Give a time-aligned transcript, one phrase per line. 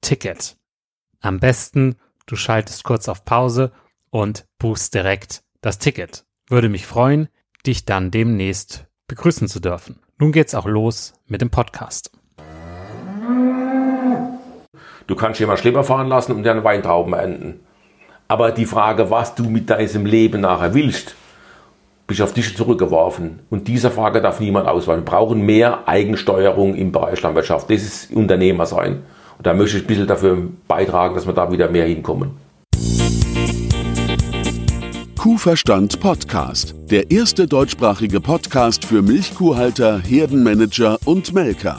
[0.00, 0.56] Ticket.
[1.20, 3.72] Am besten, du schaltest kurz auf Pause
[4.10, 6.24] und buchst direkt das Ticket.
[6.48, 7.28] Würde mich freuen,
[7.66, 9.98] dich dann demnächst begrüßen zu dürfen.
[10.18, 12.12] Nun geht's auch los mit dem Podcast.
[15.08, 17.66] Du kannst jemand Schlepper fahren lassen und deine Weintrauben enden.
[18.28, 21.16] Aber die Frage, was du mit deinem Leben nachher willst,
[22.10, 23.38] bist auf dich zurückgeworfen.
[23.50, 25.02] Und dieser Frage darf niemand ausweichen.
[25.02, 27.70] Wir brauchen mehr Eigensteuerung im Bereich Landwirtschaft.
[27.70, 29.04] Das ist Unternehmer sein.
[29.38, 32.32] Und da möchte ich ein bisschen dafür beitragen, dass wir da wieder mehr hinkommen.
[35.16, 36.74] Kuhverstand Podcast.
[36.90, 41.78] Der erste deutschsprachige Podcast für Milchkuhhalter, Herdenmanager und Melker.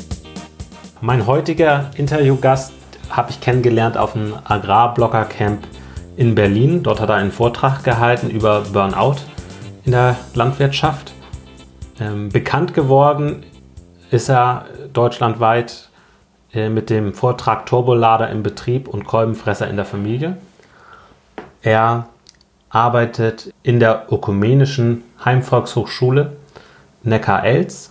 [1.03, 2.73] Mein heutiger Interviewgast
[3.09, 5.63] habe ich kennengelernt auf einem Agrarblocker-Camp
[6.15, 6.83] in Berlin.
[6.83, 9.15] Dort hat er einen Vortrag gehalten über Burnout
[9.83, 11.13] in der Landwirtschaft.
[11.99, 13.43] Ähm, bekannt geworden
[14.11, 15.89] ist er deutschlandweit
[16.53, 20.37] äh, mit dem Vortrag Turbolader im Betrieb und Kolbenfresser in der Familie.
[21.63, 22.09] Er
[22.69, 26.33] arbeitet in der Ökumenischen Heimvolkshochschule
[27.01, 27.90] Neckar-Elz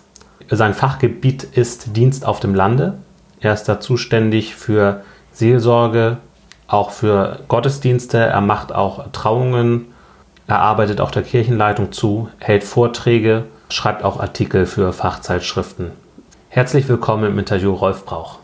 [0.56, 2.98] sein Fachgebiet ist Dienst auf dem Lande.
[3.40, 5.02] Er ist da zuständig für
[5.32, 6.18] Seelsorge,
[6.66, 8.18] auch für Gottesdienste.
[8.18, 9.86] Er macht auch Trauungen.
[10.46, 15.92] Er arbeitet auch der Kirchenleitung zu, hält Vorträge, schreibt auch Artikel für Fachzeitschriften.
[16.48, 18.40] Herzlich willkommen im Interview Rolf Brauch.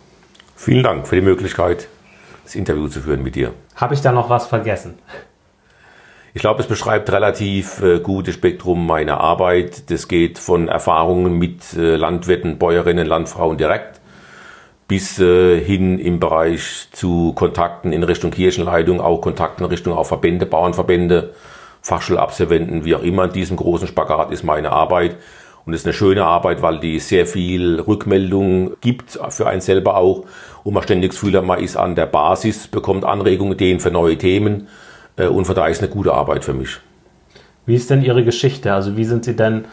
[0.54, 1.88] Vielen Dank für die Möglichkeit,
[2.44, 3.52] das Interview zu führen mit dir.
[3.74, 4.94] Habe ich da noch was vergessen?
[6.36, 9.90] Ich glaube, es beschreibt relativ äh, gutes Spektrum meiner Arbeit.
[9.90, 14.02] Das geht von Erfahrungen mit äh, Landwirten, Bäuerinnen, Landfrauen direkt
[14.86, 20.04] bis äh, hin im Bereich zu Kontakten in Richtung Kirchenleitung, auch Kontakten in Richtung auch
[20.04, 21.32] Verbände, Bauernverbände,
[21.80, 23.24] Fachschulabsolventen, wie auch immer.
[23.24, 25.16] In diesem großen Spagat ist meine Arbeit.
[25.64, 29.96] Und es ist eine schöne Arbeit, weil die sehr viel Rückmeldung gibt, für einen selber
[29.96, 30.26] auch.
[30.64, 34.68] Und man ständig hat, man ist an der Basis, bekommt Anregungen, Ideen für neue Themen.
[35.16, 36.78] Äh, und von daher ist eine gute Arbeit für mich.
[37.66, 38.72] Wie ist denn Ihre Geschichte?
[38.72, 39.64] Also wie sind Sie denn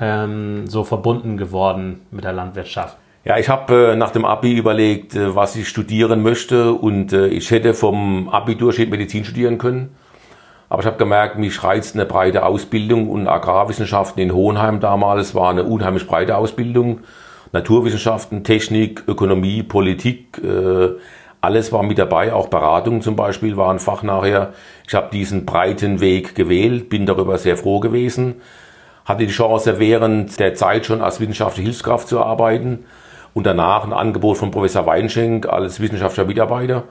[0.00, 2.96] ähm, so verbunden geworden mit der Landwirtschaft?
[3.24, 7.26] Ja, ich habe äh, nach dem Abi überlegt, äh, was ich studieren möchte und äh,
[7.26, 9.94] ich hätte vom Abitur Medizin studieren können.
[10.70, 15.50] Aber ich habe gemerkt, mich reizt eine breite Ausbildung und Agrarwissenschaften in Hohenheim damals war
[15.50, 17.00] eine unheimlich breite Ausbildung.
[17.52, 20.90] Naturwissenschaften, Technik, Ökonomie, Politik, äh,
[21.40, 24.52] alles war mit dabei, auch Beratung zum Beispiel war ein Fach nachher.
[24.86, 28.42] Ich habe diesen breiten Weg gewählt, bin darüber sehr froh gewesen,
[29.04, 32.84] hatte die Chance während der Zeit schon als wissenschaftliche Hilfskraft zu arbeiten
[33.32, 36.84] und danach ein Angebot von Professor Weinschenk als wissenschaftlicher Mitarbeiter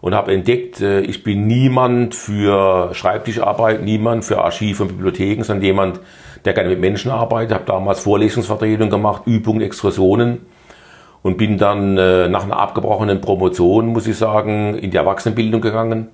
[0.00, 5.64] und habe entdeckt, äh, ich bin niemand für Schreibtischarbeit, niemand für Archive und Bibliotheken, sondern
[5.64, 6.00] jemand,
[6.44, 7.54] der gerne mit Menschen arbeitet.
[7.54, 10.40] Habe damals Vorlesungsvertretungen gemacht, Übungen, Exkursionen
[11.22, 16.08] und bin dann äh, nach einer abgebrochenen Promotion, muss ich sagen, in die Erwachsenenbildung gegangen.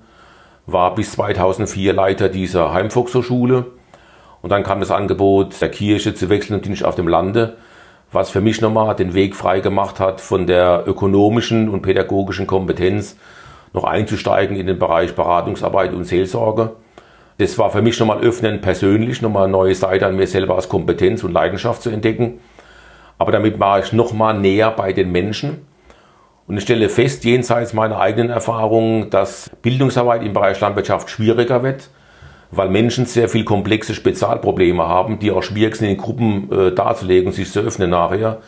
[0.67, 3.67] War bis 2004 Leiter dieser Heimvolkshochschule.
[4.43, 7.57] Und dann kam das Angebot der Kirche zu wechseln und Dienst auf dem Lande,
[8.13, 13.17] was für mich nochmal den Weg frei gemacht hat, von der ökonomischen und pädagogischen Kompetenz
[13.73, 16.73] noch einzusteigen in den Bereich Beratungsarbeit und Seelsorge.
[17.39, 20.69] Das war für mich nochmal öffnen, persönlich nochmal eine neue Seite an mir selber als
[20.69, 22.41] Kompetenz und Leidenschaft zu entdecken.
[23.19, 25.67] Aber damit war ich nochmal näher bei den Menschen.
[26.47, 31.91] Und ich stelle fest, jenseits meiner eigenen Erfahrungen, dass Bildungsarbeit im Bereich Landwirtschaft schwieriger wird,
[32.51, 37.33] weil Menschen sehr viel komplexe Spezialprobleme haben, die auch schwierig sind in Gruppen äh, darzulegen,
[37.33, 38.39] sich zu öffnen nachher.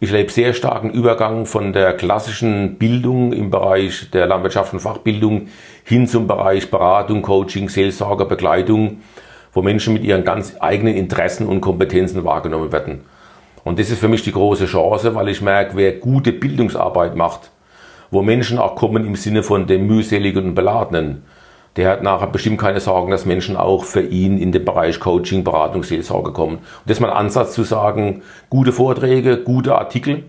[0.00, 5.48] Ich erlebe sehr starken Übergang von der klassischen Bildung im Bereich der Landwirtschaft und Fachbildung
[5.82, 9.00] hin zum Bereich Beratung, Coaching, Seelsorge, Begleitung,
[9.52, 13.00] wo Menschen mit ihren ganz eigenen Interessen und Kompetenzen wahrgenommen werden.
[13.64, 17.50] Und das ist für mich die große Chance, weil ich merke, wer gute Bildungsarbeit macht,
[18.10, 21.24] wo Menschen auch kommen im Sinne von dem mühseligen und beladenen,
[21.76, 25.44] der hat nachher bestimmt keine Sorgen, dass Menschen auch für ihn in den Bereich Coaching,
[25.44, 26.56] Beratung, Seelsorge kommen.
[26.56, 30.24] Und das ist mein Ansatz zu sagen, gute Vorträge, gute Artikel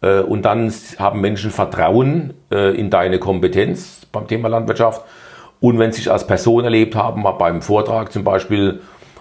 [0.00, 5.02] äh, und dann haben Menschen Vertrauen äh, in deine Kompetenz beim Thema Landwirtschaft.
[5.60, 8.80] Und wenn sie sich als Person erlebt haben, mal beim Vortrag zum Beispiel,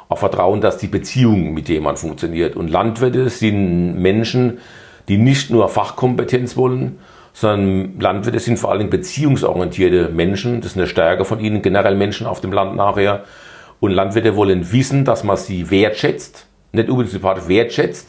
[0.09, 2.55] auch Vertrauen, dass die Beziehung mit jemand funktioniert.
[2.55, 4.59] Und Landwirte sind Menschen,
[5.07, 6.99] die nicht nur Fachkompetenz wollen,
[7.33, 10.61] sondern Landwirte sind vor allem beziehungsorientierte Menschen.
[10.61, 13.23] Das ist eine Stärke von ihnen, generell Menschen auf dem Land nachher.
[13.79, 18.07] Und Landwirte wollen wissen, dass man sie wertschätzt, nicht unbedingt sympathisch wertschätzt,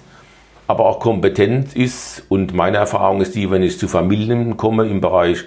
[0.68, 2.24] aber auch kompetent ist.
[2.28, 5.44] Und meine Erfahrung ist die, wenn ich zu Familien komme im Bereich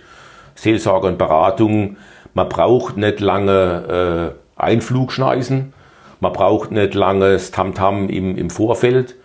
[0.55, 1.97] Seelsorge und Beratung,
[2.33, 5.73] man braucht nicht lange äh, Einflugschneisen,
[6.19, 9.15] man braucht nicht langes Tamtam im, im Vorfeld.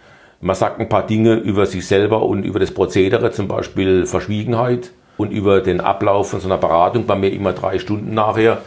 [0.40, 4.92] Man sagt ein paar Dinge über sich selber und über das Prozedere, zum Beispiel Verschwiegenheit
[5.16, 8.58] und über den Ablauf von so einer Beratung, bei mir immer drei Stunden nachher.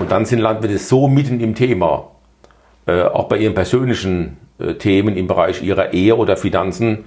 [0.00, 2.08] Und dann sind Landwirte so mitten im Thema,
[2.86, 7.06] äh, auch bei ihren persönlichen äh, Themen im Bereich ihrer Ehe oder Finanzen,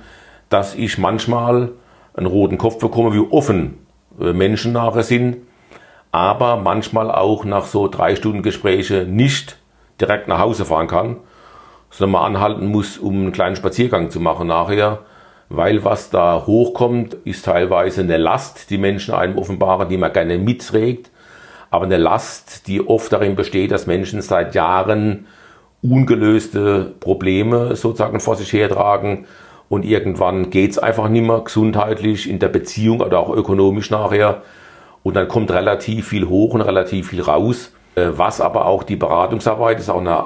[0.50, 1.69] dass ich manchmal
[2.13, 3.86] einen roten Kopf bekomme, wie offen
[4.19, 5.38] äh, Menschen nachher sind,
[6.12, 9.60] aber manchmal auch nach so drei Stunden Gespräche nicht
[10.01, 11.18] direkt nach Hause fahren kann,
[11.89, 15.00] sondern mal anhalten muss, um einen kleinen Spaziergang zu machen nachher.
[15.50, 20.38] Weil was da hochkommt, ist teilweise eine Last, die Menschen einem offenbaren, die man gerne
[20.38, 21.12] mitträgt.
[21.69, 25.28] Aber eine Last, die oft darin besteht, dass Menschen seit Jahren
[25.81, 29.25] ungelöste Probleme sozusagen vor sich hertragen
[29.71, 34.42] und irgendwann geht es einfach nicht mehr gesundheitlich, in der Beziehung oder auch ökonomisch nachher.
[35.02, 37.71] Und dann kommt relativ viel hoch und relativ viel raus.
[37.95, 40.24] Äh, was aber auch die Beratungsarbeit ist, auch eine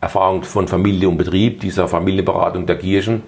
[0.00, 3.22] Erfahrung von Familie und Betrieb, dieser Familienberatung der Kirchen,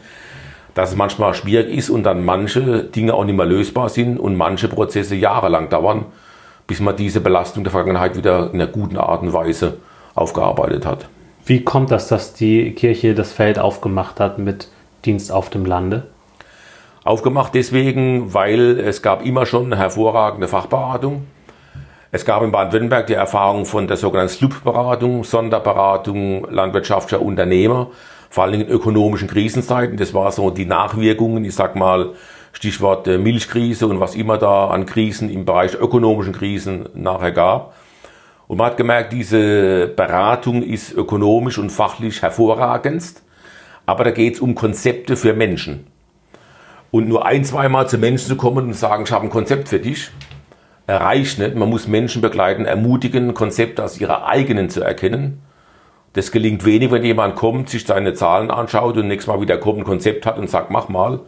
[0.75, 4.37] dass es manchmal schwierig ist und dann manche Dinge auch nicht mehr lösbar sind und
[4.37, 6.07] manche Prozesse jahrelang dauern,
[6.69, 9.79] bis man diese Belastung der Vergangenheit wieder in einer guten Art und Weise
[10.15, 11.09] aufgearbeitet hat.
[11.45, 14.69] Wie kommt das, dass die Kirche das Feld aufgemacht hat mit
[15.05, 16.07] Dienst auf dem Lande?
[17.03, 21.27] Aufgemacht deswegen, weil es gab immer schon eine hervorragende Fachberatung.
[22.13, 27.91] Es gab in Baden-Württemberg die Erfahrung von der sogenannten SLUB-Beratung, Sonderberatung landwirtschaftlicher Unternehmer,
[28.29, 29.97] vor allem in ökonomischen Krisenzeiten.
[29.97, 32.15] Das war so die Nachwirkungen, ich sag mal,
[32.53, 37.75] Stichwort äh, Milchkrise und was immer da an Krisen im Bereich ökonomischen Krisen nachher gab.
[38.49, 43.23] Und man hat gemerkt, diese Beratung ist ökonomisch und fachlich hervorragendst,
[43.87, 45.87] aber da geht es um Konzepte für Menschen.
[46.91, 49.79] Und nur ein, zweimal zu Menschen zu kommen und sagen, ich habe ein Konzept für
[49.79, 50.11] dich,
[50.97, 51.55] reicht nicht.
[51.55, 55.43] Man muss Menschen begleiten, ermutigen, Konzepte aus ihrer eigenen zu erkennen.
[56.13, 59.79] Das gelingt wenig, wenn jemand kommt, sich seine Zahlen anschaut und nächstes Mal wieder kommt,
[59.79, 61.21] ein Konzept hat und sagt, mach mal.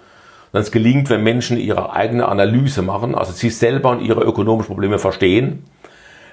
[0.53, 4.75] Dann es gelingt, wenn Menschen ihre eigene Analyse machen, also sich selber und ihre ökonomischen
[4.75, 5.65] Probleme verstehen,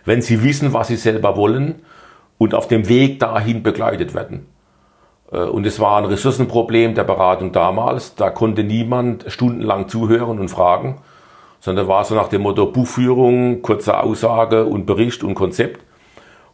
[0.04, 1.84] wenn sie wissen, was sie selber wollen
[2.38, 4.48] und auf dem Weg dahin begleitet werden.
[5.32, 8.16] Äh, und es war ein Ressourcenproblem der Beratung damals.
[8.16, 10.98] Da konnte niemand stundenlang zuhören und fragen,
[11.60, 15.84] sondern war so nach dem Motto Buchführung, kurze Aussage und Bericht und Konzept.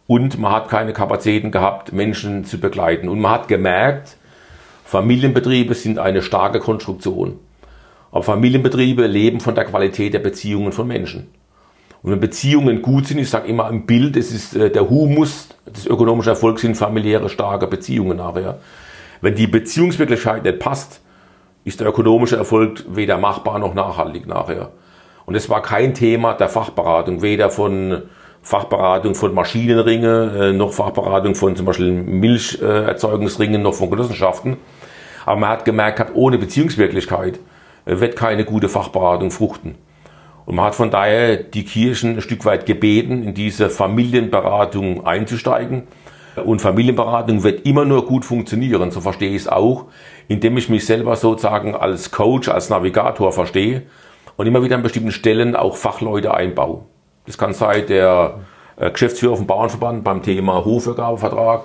[0.08, 3.10] Und man hat keine Kapazitäten gehabt, Menschen zu begleiten.
[3.10, 4.18] Und man hat gemerkt,
[4.84, 7.40] Familienbetriebe sind eine starke Konstruktion.
[8.12, 11.28] Aber Familienbetriebe leben von der Qualität der Beziehungen von Menschen.
[12.04, 15.50] Und wenn Beziehungen gut sind, ich sage immer im Bild, es ist äh, der Humus
[15.66, 18.60] des ökonomischen Erfolgs sind familiäre, starke Beziehungen nachher.
[19.22, 21.02] Wenn die Beziehungswirklichkeit nicht passt,
[21.64, 24.70] ist der ökonomische Erfolg weder machbar noch nachhaltig nachher.
[25.26, 28.04] Und es war kein Thema der Fachberatung, weder von
[28.46, 34.58] Fachberatung von Maschinenringe, äh, noch Fachberatung von zum Beispiel Milcherzeugungsringen, noch von Genossenschaften.
[35.26, 37.40] Aber man hat gemerkt, ohne Beziehungswirklichkeit
[37.86, 39.76] äh, wird keine gute Fachberatung fruchten.
[40.46, 45.88] Und man hat von daher die Kirchen ein Stück weit gebeten, in diese Familienberatung einzusteigen.
[46.46, 49.86] Und Familienberatung wird immer nur gut funktionieren, so verstehe ich es auch,
[50.28, 53.84] indem ich mich selber sozusagen als Coach, als Navigator verstehe
[54.38, 56.82] und immer wieder an bestimmten Stellen auch Fachleute einbaue.
[57.26, 58.36] Das kann sein der
[58.78, 61.64] äh, Geschäftsführer vom Bauernverband beim Thema Hochvergabevertrag,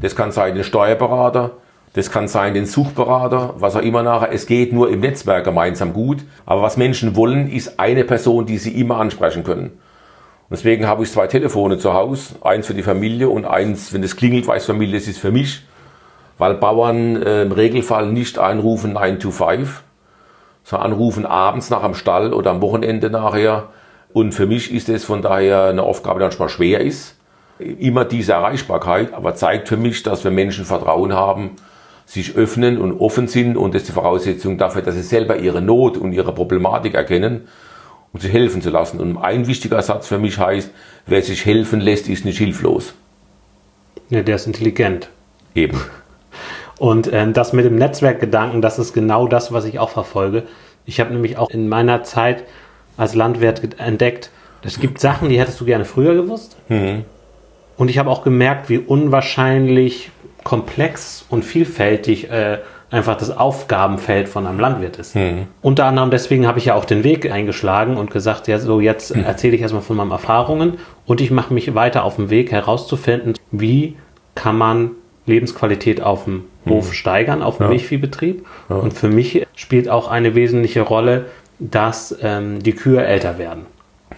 [0.00, 1.52] das kann sein der Steuerberater,
[1.96, 4.30] das kann sein den Suchberater, was auch immer nachher.
[4.30, 6.24] Es geht nur im Netzwerk gemeinsam gut.
[6.44, 9.68] Aber was Menschen wollen, ist eine Person, die sie immer ansprechen können.
[9.68, 12.34] Und deswegen habe ich zwei Telefone zu Hause.
[12.42, 15.62] Eins für die Familie und eins, wenn es klingelt, weiß Familie, es ist für mich.
[16.36, 19.82] Weil Bauern äh, im Regelfall nicht anrufen 9 to 5,
[20.66, 23.68] sondern anrufen abends nach am Stall oder am Wochenende nachher.
[24.12, 27.14] Und für mich ist es von daher eine Aufgabe, die manchmal schwer ist.
[27.60, 31.52] Immer diese Erreichbarkeit, aber zeigt für mich, dass wir Menschen Vertrauen haben,
[32.04, 35.62] sich öffnen und offen sind und das ist die Voraussetzung dafür, dass sie selber ihre
[35.62, 37.46] Not und ihre Problematik erkennen
[38.12, 38.98] und sich helfen zu lassen.
[38.98, 40.72] Und ein wichtiger Satz für mich heißt,
[41.06, 42.92] wer sich helfen lässt, ist nicht hilflos.
[44.10, 45.10] Ja, der ist intelligent.
[45.54, 45.80] Eben.
[46.78, 50.44] Und ähm, das mit dem Netzwerkgedanken, das ist genau das, was ich auch verfolge.
[50.84, 52.44] Ich habe nämlich auch in meiner Zeit
[52.96, 54.30] als Landwirt entdeckt,
[54.62, 56.56] es gibt Sachen, die hättest du gerne früher gewusst.
[56.68, 57.04] Mhm.
[57.76, 60.10] Und ich habe auch gemerkt, wie unwahrscheinlich
[60.44, 62.58] komplex und vielfältig äh,
[62.90, 65.14] einfach das Aufgabenfeld von einem Landwirt ist.
[65.14, 65.48] Mhm.
[65.60, 69.14] Unter anderem deswegen habe ich ja auch den Weg eingeschlagen und gesagt, ja, so jetzt
[69.14, 69.24] mhm.
[69.24, 73.34] erzähle ich erstmal von meinen Erfahrungen und ich mache mich weiter auf dem Weg herauszufinden,
[73.50, 73.96] wie
[74.34, 74.92] kann man
[75.26, 76.70] Lebensqualität auf dem mhm.
[76.70, 77.68] Hof steigern, auf dem ja.
[77.70, 78.46] Milchviehbetrieb.
[78.68, 78.76] Ja.
[78.76, 81.26] Und für mich spielt auch eine wesentliche Rolle,
[81.58, 83.66] dass ähm, die Kühe älter werden.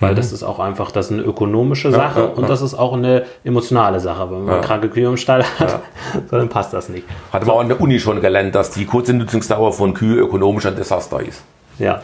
[0.01, 0.17] Weil mhm.
[0.17, 3.25] das ist auch einfach, das ist eine ökonomische Sache ja, und das ist auch eine
[3.43, 4.31] emotionale Sache.
[4.31, 5.81] Wenn man kranke Kühe im Stall hat,
[6.31, 7.05] dann passt das nicht.
[7.33, 10.67] Hat man auch an der Uni schon gelernt, dass die kurze Nutzungsdauer von Kühe ökonomisch
[10.67, 11.43] ein Desaster ist.
[11.79, 12.03] Ja,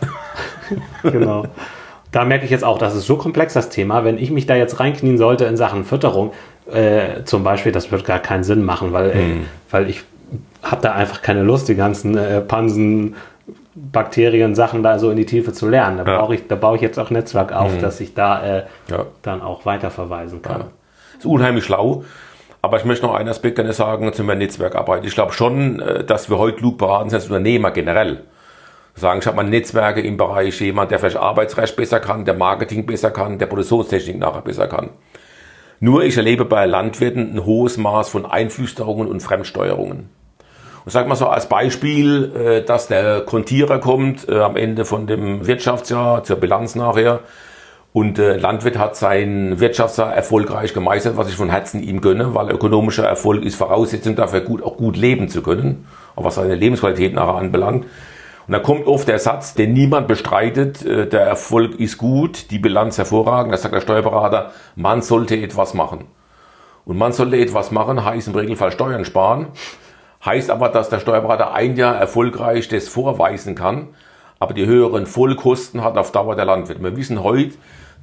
[1.02, 1.46] genau.
[2.10, 4.04] Da merke ich jetzt auch, das ist so komplex, das Thema.
[4.04, 6.32] Wenn ich mich da jetzt reinknien sollte in Sachen Fütterung,
[6.72, 9.46] äh, zum Beispiel, das wird gar keinen Sinn machen, weil, äh, mhm.
[9.70, 10.02] weil ich
[10.62, 13.14] habe da einfach keine Lust, die ganzen äh, Pansen
[13.74, 15.98] Bakterien, Sachen da so in die Tiefe zu lernen.
[15.98, 16.18] Da, ja.
[16.18, 17.80] brauche ich, da baue ich jetzt auch Netzwerk auf, mhm.
[17.80, 19.06] dass ich da äh, ja.
[19.22, 20.60] dann auch weiterverweisen kann.
[20.60, 20.66] Ja.
[21.14, 22.04] Das ist unheimlich schlau.
[22.62, 25.04] Aber ich möchte noch einen Aspekt gerne sagen zu meiner Netzwerkarbeit.
[25.04, 28.22] Ich glaube schon, äh, dass wir heute klug beraten sind als Unternehmer generell.
[28.94, 32.86] Sagen, ich habe mal Netzwerke im Bereich jemand, der vielleicht Arbeitsrecht besser kann, der Marketing
[32.86, 34.90] besser kann, der Produktionstechnik nachher besser kann.
[35.84, 40.08] Nur ich erlebe bei Landwirten ein hohes Maß von Einflüsterungen und Fremdsteuerungen.
[40.86, 45.06] Und sag mal so als Beispiel, äh, dass der Kontierer kommt äh, am Ende von
[45.06, 47.20] dem Wirtschaftsjahr zur Bilanz nachher
[47.92, 52.50] und äh, Landwirt hat sein Wirtschaftsjahr erfolgreich gemeistert, was ich von Herzen ihm gönne, weil
[52.50, 55.86] ökonomischer Erfolg ist Voraussetzung dafür, gut, auch gut leben zu können,
[56.16, 57.84] auch was seine Lebensqualität nachher anbelangt.
[58.46, 62.98] Und da kommt oft der Satz, den niemand bestreitet, der Erfolg ist gut, die Bilanz
[62.98, 63.52] hervorragend.
[63.52, 66.04] Da sagt der Steuerberater, man sollte etwas machen.
[66.84, 69.48] Und man sollte etwas machen, heißt im Regelfall Steuern sparen.
[70.24, 73.88] Heißt aber, dass der Steuerberater ein Jahr erfolgreich das vorweisen kann,
[74.38, 76.82] aber die höheren Vollkosten hat auf Dauer der Landwirt.
[76.82, 77.54] Wir wissen heute,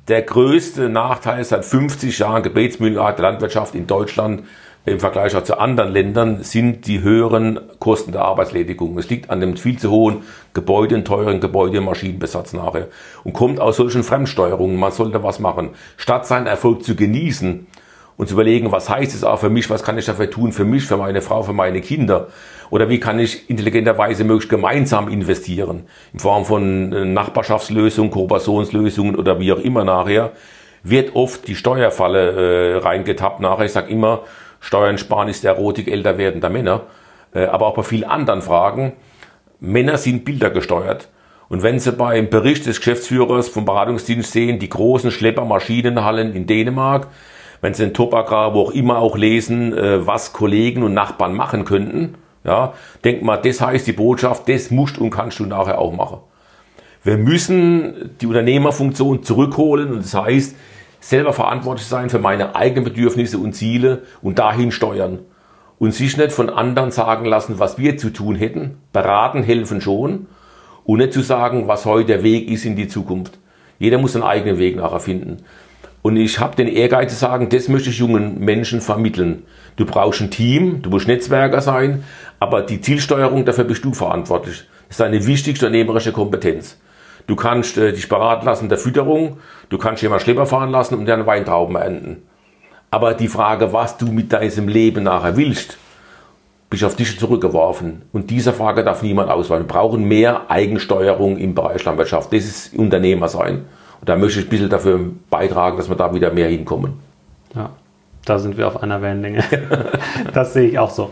[0.08, 4.44] der größte Nachteil seit 50 Jahren Gebetsmühlenart der Landwirtschaft in Deutschland
[4.86, 8.98] im Vergleich auch zu anderen Ländern sind die höheren Kosten der Arbeitsledigung.
[8.98, 10.24] Es liegt an dem viel zu hohen
[10.54, 12.88] Gebäude, teuren Gebäude- Maschinenbesatz nachher
[13.24, 14.78] und kommt aus solchen Fremdsteuerungen.
[14.78, 15.70] Man sollte was machen.
[15.98, 17.68] Statt seinen Erfolg zu genießen,
[18.18, 20.64] und zu überlegen, was heißt es auch für mich, was kann ich dafür tun, für
[20.64, 22.28] mich, für meine Frau, für meine Kinder.
[22.70, 29.40] Oder wie kann ich intelligenterweise möglichst gemeinsam investieren, in Form von äh, Nachbarschaftslösungen, Kooperationslösungen oder
[29.40, 30.34] wie auch immer nachher,
[30.84, 33.66] wird oft die Steuerfalle äh, reingetappt nachher.
[33.66, 34.22] Ich sage immer,
[34.62, 36.84] Steuern sparen ist der Erotik älter werdender Männer.
[37.34, 38.94] Äh, aber auch bei vielen anderen Fragen,
[39.60, 41.10] Männer sind Bilder gesteuert.
[41.50, 47.08] Und wenn Sie beim Bericht des Geschäftsführers vom Beratungsdienst sehen, die großen Schleppermaschinenhallen in Dänemark,
[47.60, 51.66] wenn sie in Topagrar, wo auch immer auch lesen, äh, was Kollegen und Nachbarn machen
[51.66, 55.94] könnten, ja, denk mal, das heißt die Botschaft, das musst und kannst du nachher auch
[55.94, 56.20] machen.
[57.04, 60.56] Wir müssen die Unternehmerfunktion zurückholen und das heißt,
[61.02, 65.20] selber verantwortlich sein für meine eigenen Bedürfnisse und Ziele und dahin steuern.
[65.80, 68.78] Und sich nicht von anderen sagen lassen, was wir zu tun hätten.
[68.94, 70.28] Beraten helfen schon.
[70.86, 73.40] Und nicht zu sagen, was heute der Weg ist in die Zukunft.
[73.80, 75.38] Jeder muss seinen eigenen Weg nachher finden.
[76.04, 79.44] Und ich habe den Ehrgeiz zu sagen, das möchte ich jungen Menschen vermitteln.
[79.76, 82.04] Du brauchst ein Team, du musst Netzwerker sein,
[82.40, 84.66] aber die Zielsteuerung, dafür bist du verantwortlich.
[84.88, 86.78] Das ist deine wichtigste unternehmerische Kompetenz.
[87.32, 89.38] Du kannst äh, dich beraten lassen der Fütterung,
[89.70, 92.24] du kannst jemanden Schlepper fahren lassen und dann Weintrauben ernten.
[92.90, 95.78] Aber die Frage, was du mit deinem Leben nachher willst,
[96.70, 98.02] bist auf dich zurückgeworfen.
[98.12, 99.64] Und dieser Frage darf niemand ausweichen.
[99.64, 102.34] Wir brauchen mehr Eigensteuerung im Bereich Landwirtschaft.
[102.34, 103.64] Das ist Unternehmer sein.
[104.02, 107.00] Und da möchte ich ein bisschen dafür beitragen, dass wir da wieder mehr hinkommen.
[107.56, 107.70] Ja,
[108.26, 109.42] da sind wir auf einer Wellenlänge.
[110.34, 111.12] das sehe ich auch so.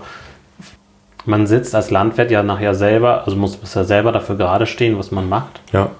[1.25, 4.99] Man sitzt als Landwirt ja nachher selber, also muss, muss ja selber dafür gerade stehen,
[4.99, 5.61] was man macht.
[5.71, 5.91] Ja.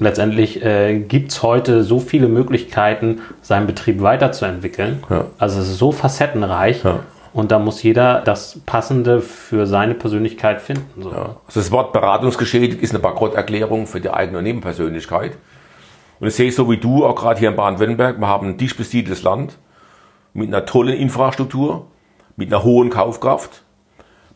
[0.00, 5.04] Letztendlich äh, gibt es heute so viele Möglichkeiten, seinen Betrieb weiterzuentwickeln.
[5.10, 5.26] Ja.
[5.38, 6.82] Also es ist so facettenreich.
[6.82, 7.00] Ja.
[7.32, 11.02] Und da muss jeder das Passende für seine Persönlichkeit finden.
[11.02, 11.12] So.
[11.12, 11.36] Ja.
[11.46, 15.32] Also das Wort beratungsgeschädigt ist eine Bankrotterklärung für die eigene Nebenpersönlichkeit.
[16.18, 18.78] Und ich sehe so wie du, auch gerade hier in Baden-Württemberg, wir haben ein dicht
[18.78, 19.58] besiedeltes Land
[20.32, 21.86] mit einer tollen Infrastruktur,
[22.36, 23.62] mit einer hohen Kaufkraft.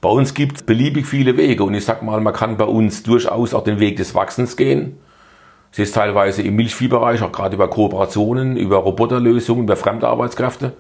[0.02, 3.02] Bei uns gibt es beliebig viele Wege und ich sag mal, man kann bei uns
[3.02, 4.98] durchaus auch den Weg des Wachsens gehen.
[5.74, 10.74] Es ist teilweise im Milchviehbereich, auch gerade über Kooperationen, über Roboterlösungen, über Fremdarbeitskräfte.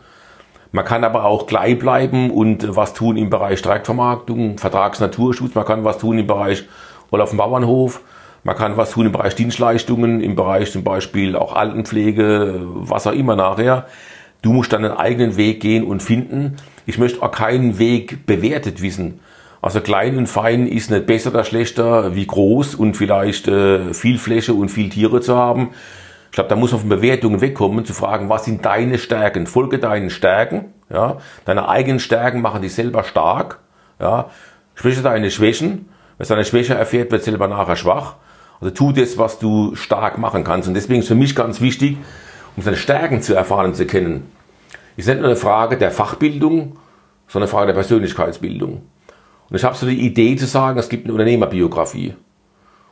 [0.70, 5.56] Man kann aber auch gleich bleiben und was tun im Bereich Streikvermarktung, Vertragsnaturschutz.
[5.56, 6.62] Man kann was tun im Bereich
[7.10, 8.02] Roll auf dem Bauernhof.
[8.44, 13.14] Man kann was tun im Bereich Dienstleistungen, im Bereich zum Beispiel auch Altenpflege, was auch
[13.14, 13.86] immer nachher.
[14.42, 16.54] Du musst dann einen eigenen Weg gehen und finden.
[16.86, 19.18] Ich möchte auch keinen Weg bewertet wissen.
[19.64, 24.18] Also klein und fein ist nicht besser oder schlechter wie groß und vielleicht äh, viel
[24.18, 25.70] Fläche und viel Tiere zu haben.
[26.26, 29.46] Ich glaube, da muss man von Bewertungen wegkommen, zu fragen, was sind deine Stärken?
[29.46, 30.66] Folge deinen Stärken.
[30.90, 31.16] Ja?
[31.46, 33.60] Deine eigenen Stärken machen dich selber stark.
[33.98, 34.26] Ja?
[34.74, 35.88] Schwäche deine Schwächen.
[36.18, 38.16] Wer seine Schwäche erfährt, wird selber nachher schwach.
[38.60, 40.68] Also tu das, was du stark machen kannst.
[40.68, 41.96] Und deswegen ist für mich ganz wichtig,
[42.54, 44.30] um seine Stärken zu erfahren und zu kennen,
[44.98, 46.76] ist nicht nur eine Frage der Fachbildung,
[47.28, 48.82] sondern eine Frage der Persönlichkeitsbildung.
[49.54, 52.16] Und ich habe so die Idee zu sagen, es gibt eine Unternehmerbiografie.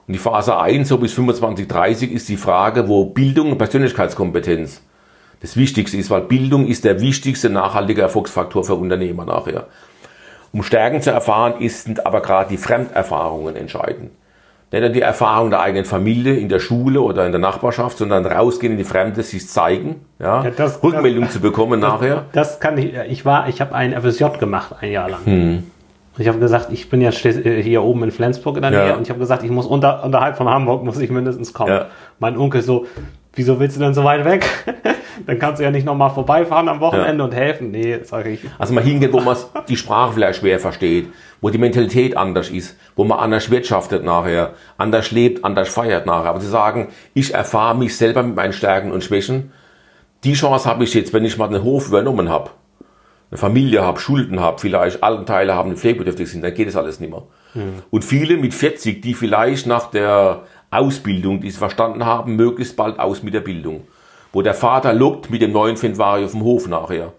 [0.07, 4.81] Und die Phase 1, so bis 25, 30, ist die Frage, wo Bildung und Persönlichkeitskompetenz
[5.41, 9.67] das Wichtigste ist, weil Bildung ist der wichtigste nachhaltige Erfolgsfaktor für Unternehmer nachher.
[10.53, 14.13] Um Stärken zu erfahren, sind aber gerade die Fremderfahrungen entscheidend.
[14.71, 18.25] Nicht nur die Erfahrung der eigenen Familie, in der Schule oder in der Nachbarschaft, sondern
[18.25, 22.27] rausgehen in die Fremde, sich zeigen, ja, Ja, das- Rückmeldung das- zu bekommen nachher.
[22.31, 22.95] Das kann ich.
[23.09, 25.25] Ich war, ich habe ein FSJ gemacht ein Jahr lang.
[25.27, 25.65] Hm.
[26.19, 28.85] Ich habe gesagt, ich bin ja äh, hier oben in Flensburg in der Ja.
[28.85, 31.73] Nähe und ich habe gesagt, ich muss unter, unterhalb von Hamburg muss ich mindestens kommen.
[31.73, 31.87] Ja.
[32.19, 32.87] Mein Onkel so,
[33.35, 34.47] wieso willst du denn so weit weg?
[35.27, 37.71] Dann kannst du ja nicht nochmal vorbeifahren am Wochenende und helfen.
[37.71, 38.41] Nee, sage ich.
[38.59, 39.37] Also mal hingehen, wo man
[39.69, 41.09] die Sprache vielleicht schwer versteht,
[41.41, 46.31] wo die Mentalität anders ist, wo man anders wirtschaftet nachher, anders lebt, anders feiert nachher.
[46.31, 49.53] Aber zu sagen, ich erfahre mich selber mit meinen Stärken und Schwächen,
[50.25, 52.51] die Chance habe ich jetzt, wenn ich mal einen Hof übernommen habe,
[53.33, 57.01] eine Familie habe, Schulden habe, vielleicht Altenteile haben, die pflegebedürftig sind, dann geht das alles
[57.01, 57.23] nicht mehr.
[57.91, 62.99] Und viele mit 40, die vielleicht nach der Ausbildung, die sie verstanden haben, möglichst bald
[62.99, 63.85] aus mit der Bildung.
[64.33, 67.15] Wo der Vater lockt mit dem neuen Fendvari auf dem Hof nachher.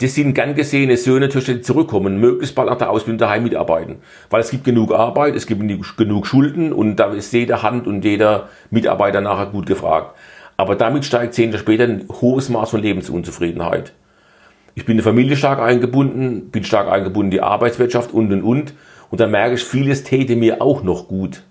[0.00, 3.96] Das sind gern gesehene Söhne, die zurückkommen, möglichst bald nach der Ausbildung daheim mitarbeiten.
[4.30, 7.86] Weil es gibt genug Arbeit, es gibt genug- genug Schulden und da ist jede Hand
[7.86, 10.14] und jeder Mitarbeiter nachher gut gefragt.
[10.56, 13.92] Aber damit steigt zehn Jahre später ein hohes Maß von Lebensunzufriedenheit.
[14.78, 18.44] Ich bin in die Familie stark eingebunden, bin stark eingebunden in die Arbeitswirtschaft und und
[18.44, 18.74] und.
[19.10, 21.42] Und dann merke ich, vieles täte mir auch noch gut,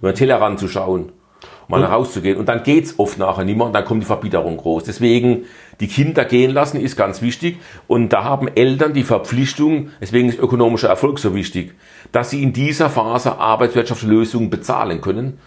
[0.00, 1.12] über den Tellerrand zu schauen,
[1.68, 2.36] mal nach Hause zu gehen.
[2.36, 4.82] Und dann geht's oft nachher nicht mehr und dann kommt die Verbitterung groß.
[4.82, 5.44] Deswegen
[5.78, 7.58] die Kinder gehen lassen ist ganz wichtig.
[7.86, 11.76] Und da haben Eltern die Verpflichtung, deswegen ist ökonomischer Erfolg so wichtig,
[12.10, 15.38] dass sie in dieser Phase Arbeitswirtschaftslösungen bezahlen können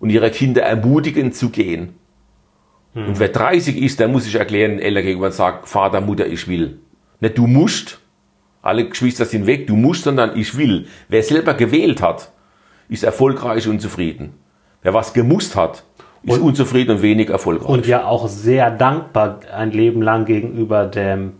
[0.00, 1.94] und ihre Kinder ermutigen zu gehen.
[2.96, 6.48] Und wer 30 ist, der muss sich erklären, Eltern gegenüber und sagt, Vater, Mutter, ich
[6.48, 6.78] will.
[7.20, 8.00] Nicht du musst,
[8.62, 10.86] alle Geschwister sind weg, du musst, sondern ich will.
[11.08, 12.32] Wer selber gewählt hat,
[12.88, 14.34] ist erfolgreich und zufrieden.
[14.82, 15.84] Wer was gemusst hat,
[16.22, 17.68] ist unzufrieden und wenig erfolgreich.
[17.68, 21.34] Und ja auch sehr dankbar ein Leben lang gegenüber dem,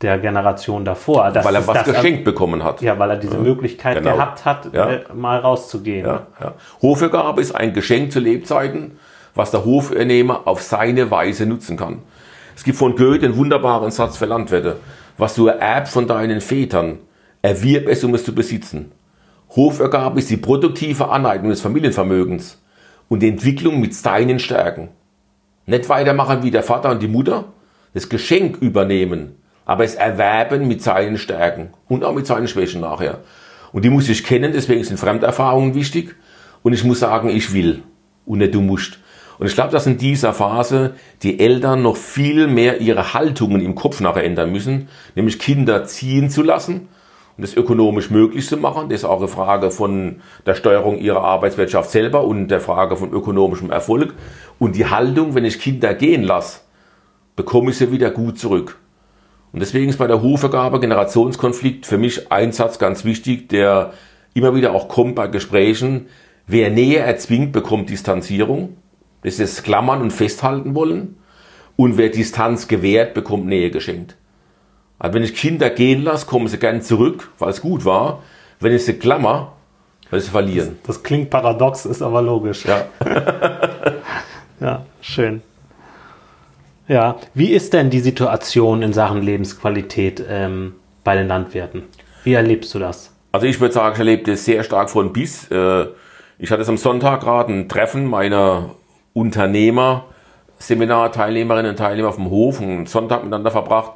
[0.00, 1.30] der Generation davor.
[1.30, 2.80] Das weil er was geschenkt bekommen hat.
[2.80, 4.14] Ja, weil er diese Möglichkeit genau.
[4.14, 4.90] gehabt hat, Ja.
[4.90, 6.06] äh, mal rauszugehen.
[6.06, 6.54] Ja, ja.
[6.80, 8.92] Hofvergabe ist ein Geschenk zu Lebzeiten,
[9.34, 12.00] was der Hofübernehmer auf seine Weise nutzen kann.
[12.54, 14.76] Es gibt von Goethe einen wunderbaren Satz für Landwirte.
[15.18, 16.98] Was du erbst von deinen Vätern,
[17.42, 18.92] erwirb es, um es zu besitzen.
[19.54, 22.62] Hofergabe ist die produktive Aneignung des Familienvermögens
[23.08, 24.88] und die Entwicklung mit seinen Stärken.
[25.66, 27.52] Nicht weitermachen wie der Vater und die Mutter,
[27.94, 33.18] das Geschenk übernehmen, aber es erwerben mit seinen Stärken und auch mit seinen Schwächen nachher.
[33.72, 36.14] Und die muss ich kennen, deswegen sind Fremderfahrungen wichtig.
[36.62, 37.82] Und ich muss sagen, ich will
[38.24, 38.98] und nicht du musst.
[39.38, 43.74] Und ich glaube, dass in dieser Phase die Eltern noch viel mehr ihre Haltungen im
[43.74, 46.88] Kopf nachher ändern müssen, nämlich Kinder ziehen zu lassen
[47.36, 48.88] und das ökonomisch möglich zu machen.
[48.88, 53.12] Das ist auch eine Frage von der Steuerung ihrer Arbeitswirtschaft selber und der Frage von
[53.12, 54.14] ökonomischem Erfolg.
[54.58, 56.60] Und die Haltung, wenn ich Kinder gehen lasse,
[57.36, 58.78] bekomme ich sie wieder gut zurück.
[59.52, 63.92] Und deswegen ist bei der Hofvergabe Generationskonflikt für mich ein Satz ganz wichtig, der
[64.34, 66.06] immer wieder auch kommt bei Gesprächen.
[66.46, 68.76] Wer Nähe erzwingt, bekommt Distanzierung.
[69.22, 71.16] Das ist das Klammern und Festhalten wollen.
[71.76, 74.16] Und wer Distanz gewährt, bekommt Nähe geschenkt.
[74.98, 78.22] Also wenn ich Kinder gehen lasse, kommen sie gern zurück, weil es gut war.
[78.60, 79.54] Wenn ich sie klammer,
[80.12, 80.78] ich sie verlieren.
[80.84, 82.64] Das, das klingt paradox, ist aber logisch.
[82.64, 82.86] Ja.
[84.60, 85.42] ja, schön.
[86.88, 91.84] Ja, wie ist denn die Situation in Sachen Lebensqualität ähm, bei den Landwirten?
[92.24, 93.12] Wie erlebst du das?
[93.32, 95.50] Also ich würde sagen, ich erlebe das sehr stark von bis.
[95.50, 95.86] Äh,
[96.38, 98.74] ich hatte es am Sonntag gerade ein Treffen meiner
[99.14, 100.06] Unternehmer,
[100.58, 103.92] Seminarteilnehmerinnen und Teilnehmer vom Hof, einen Sonntag miteinander verbracht.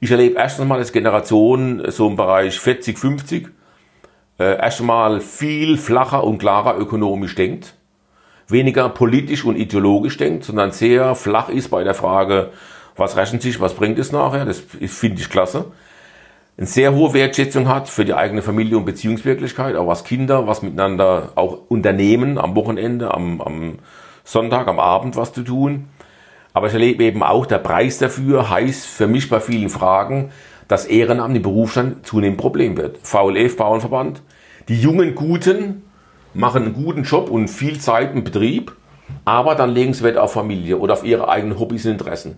[0.00, 3.48] Ich erlebe erstens mal als Generation so im Bereich 40, 50
[4.38, 7.74] äh, erst einmal viel flacher und klarer ökonomisch denkt,
[8.48, 12.50] weniger politisch und ideologisch denkt, sondern sehr flach ist bei der Frage,
[12.96, 15.66] was rechnet sich, was bringt es nachher, das finde ich klasse.
[16.58, 20.62] Eine sehr hohe Wertschätzung hat für die eigene Familie und Beziehungswirklichkeit, auch was Kinder, was
[20.62, 23.78] miteinander auch Unternehmen am Wochenende, am, am
[24.26, 25.88] Sonntag, am Abend was zu tun.
[26.52, 30.30] Aber ich erlebe eben auch, der Preis dafür heißt für mich bei vielen Fragen,
[30.66, 32.98] dass Ehrenamt im Berufsstand zunehmend Problem wird.
[33.02, 34.22] VLF, Bauernverband,
[34.68, 35.84] die jungen Guten
[36.34, 38.72] machen einen guten Job und viel Zeit im Betrieb,
[39.24, 42.36] aber dann legen sie Wert auf Familie oder auf ihre eigenen Hobbys und Interessen.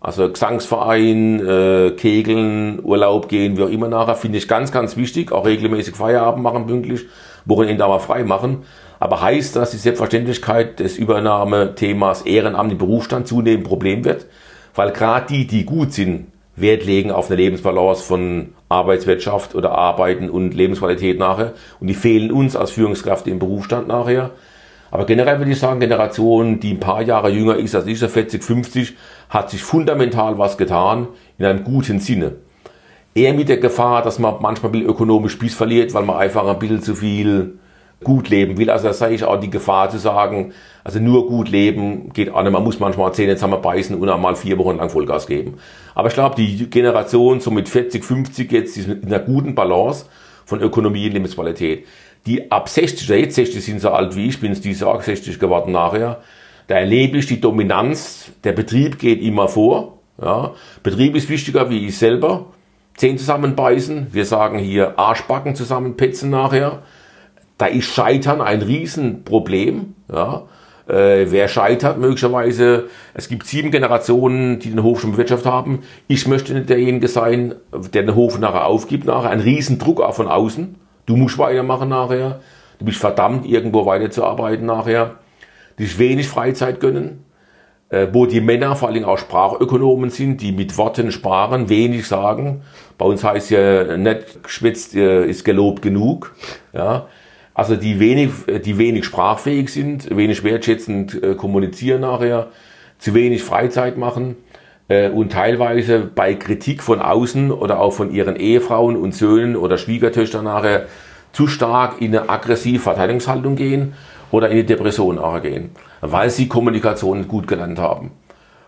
[0.00, 5.30] Also Gesangsverein, äh, Kegeln, Urlaub gehen, wie auch immer nachher, finde ich ganz, ganz wichtig.
[5.32, 7.02] Auch regelmäßig Feierabend machen pünktlich,
[7.44, 8.62] Wochenende aber frei machen.
[9.00, 14.26] Aber heißt das, die Selbstverständlichkeit des Übernahmethemas Ehrenamt im Berufsstand zunehmend Problem wird?
[14.74, 20.28] Weil gerade die, die gut sind, Wert legen auf eine Lebensbalance von Arbeitswirtschaft oder Arbeiten
[20.28, 21.54] und Lebensqualität nachher.
[21.80, 24.32] Und die fehlen uns als Führungskräfte im Berufsstand nachher.
[24.90, 28.44] Aber generell würde ich sagen, Generation, die ein paar Jahre jünger ist als ich, 40,
[28.44, 28.96] 50,
[29.30, 31.08] hat sich fundamental was getan
[31.38, 32.32] in einem guten Sinne.
[33.14, 36.82] Eher mit der Gefahr, dass man manchmal ökonomisch Biss verliert, weil man einfach ein bisschen
[36.82, 37.58] zu viel
[38.02, 38.70] gut leben will.
[38.70, 40.52] Also da sage ich auch die Gefahr zu sagen,
[40.84, 42.52] also nur gut leben geht auch nicht.
[42.52, 45.58] Man muss manchmal Zähne zusammenbeißen und einmal vier Wochen lang Vollgas geben.
[45.94, 50.06] Aber ich glaube, die Generation so mit 40, 50 jetzt ist in einer guten Balance
[50.46, 51.86] von Ökonomie und Lebensqualität.
[52.26, 55.00] Die ab 60 oder jetzt 60 sind so alt wie ich, bin es dieses Jahr
[55.00, 56.20] 60 geworden nachher.
[56.66, 59.98] Da erlebe ich die Dominanz, der Betrieb geht immer vor.
[60.20, 60.52] Ja.
[60.82, 62.46] Betrieb ist wichtiger wie ich selber.
[62.96, 66.82] Zehn zusammenbeißen, wir sagen hier Arschbacken zusammenpetzen nachher.
[67.60, 69.94] Da ist Scheitern ein Riesenproblem.
[70.10, 70.44] Ja.
[70.88, 75.80] Äh, wer scheitert möglicherweise, es gibt sieben Generationen, die den Hof schon bewirtschaftet haben.
[76.08, 77.54] Ich möchte nicht derjenige sein,
[77.92, 80.76] der den Hof nachher aufgibt, nachher ein Riesendruck auch von außen.
[81.04, 82.40] Du musst weitermachen nachher.
[82.78, 85.16] Du bist verdammt, irgendwo weiterzuarbeiten nachher.
[85.78, 87.26] Die sich wenig Freizeit gönnen.
[87.90, 92.62] Äh, wo die Männer vor allem auch Sprachökonomen sind, die mit Worten sparen, wenig sagen.
[92.96, 96.34] Bei uns heißt ja nicht geschwitzt äh, ist gelobt genug.
[96.72, 97.06] Ja.
[97.60, 98.30] Also die wenig,
[98.64, 102.46] die wenig sprachfähig sind, wenig wertschätzend äh, kommunizieren nachher,
[102.98, 104.36] zu wenig Freizeit machen
[104.88, 109.76] äh, und teilweise bei Kritik von außen oder auch von ihren Ehefrauen und Söhnen oder
[109.76, 110.86] Schwiegertöchtern nachher
[111.32, 113.92] zu stark in eine aggressive Verteidigungshaltung gehen
[114.30, 115.70] oder in die Depression nachher gehen,
[116.00, 118.12] weil sie Kommunikation gut gelernt haben.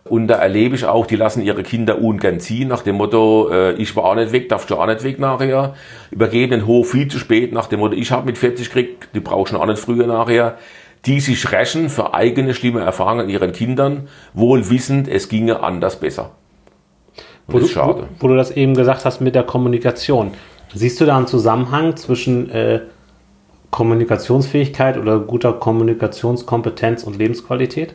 [0.05, 3.73] Und da erlebe ich auch, die lassen ihre Kinder ungern ziehen, nach dem Motto, äh,
[3.75, 5.75] ich war auch nicht weg, darfst du auch nicht weg nachher.
[6.11, 9.21] Übergeben den Hof viel zu spät, nach dem Motto, ich habe mit 40 gekriegt, die
[9.21, 10.59] brauchst du auch nicht früher nachher.
[11.07, 15.99] Die sich rächen für eigene schlimme Erfahrungen an ihren Kindern, wohl wissend, es ginge anders
[15.99, 16.31] besser.
[17.47, 18.09] Wo, das ist schade.
[18.19, 20.33] Wo, wo, du das eben gesagt hast mit der Kommunikation.
[20.75, 22.81] Siehst du da einen Zusammenhang zwischen äh,
[23.71, 27.95] Kommunikationsfähigkeit oder guter Kommunikationskompetenz und Lebensqualität?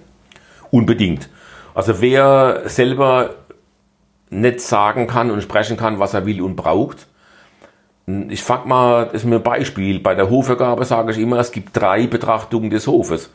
[0.70, 1.30] Unbedingt.
[1.78, 3.36] Also wer selber
[4.32, 7.06] nicht sagen kann und sprechen kann, was er will und braucht.
[8.30, 10.00] Ich frag mal, das ist mir ein Beispiel.
[10.00, 13.30] Bei der Hofvergabe sage ich immer, es gibt drei Betrachtungen des Hofes.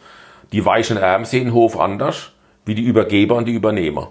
[0.51, 2.33] Die weichen Erben sehen Hof anders,
[2.65, 4.09] wie die Übergeber und die Übernehmer.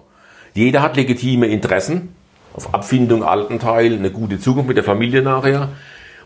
[0.53, 2.15] Jeder hat legitime Interessen
[2.53, 5.67] auf Abfindung, Altenteil, eine gute Zukunft mit der Familie nachher.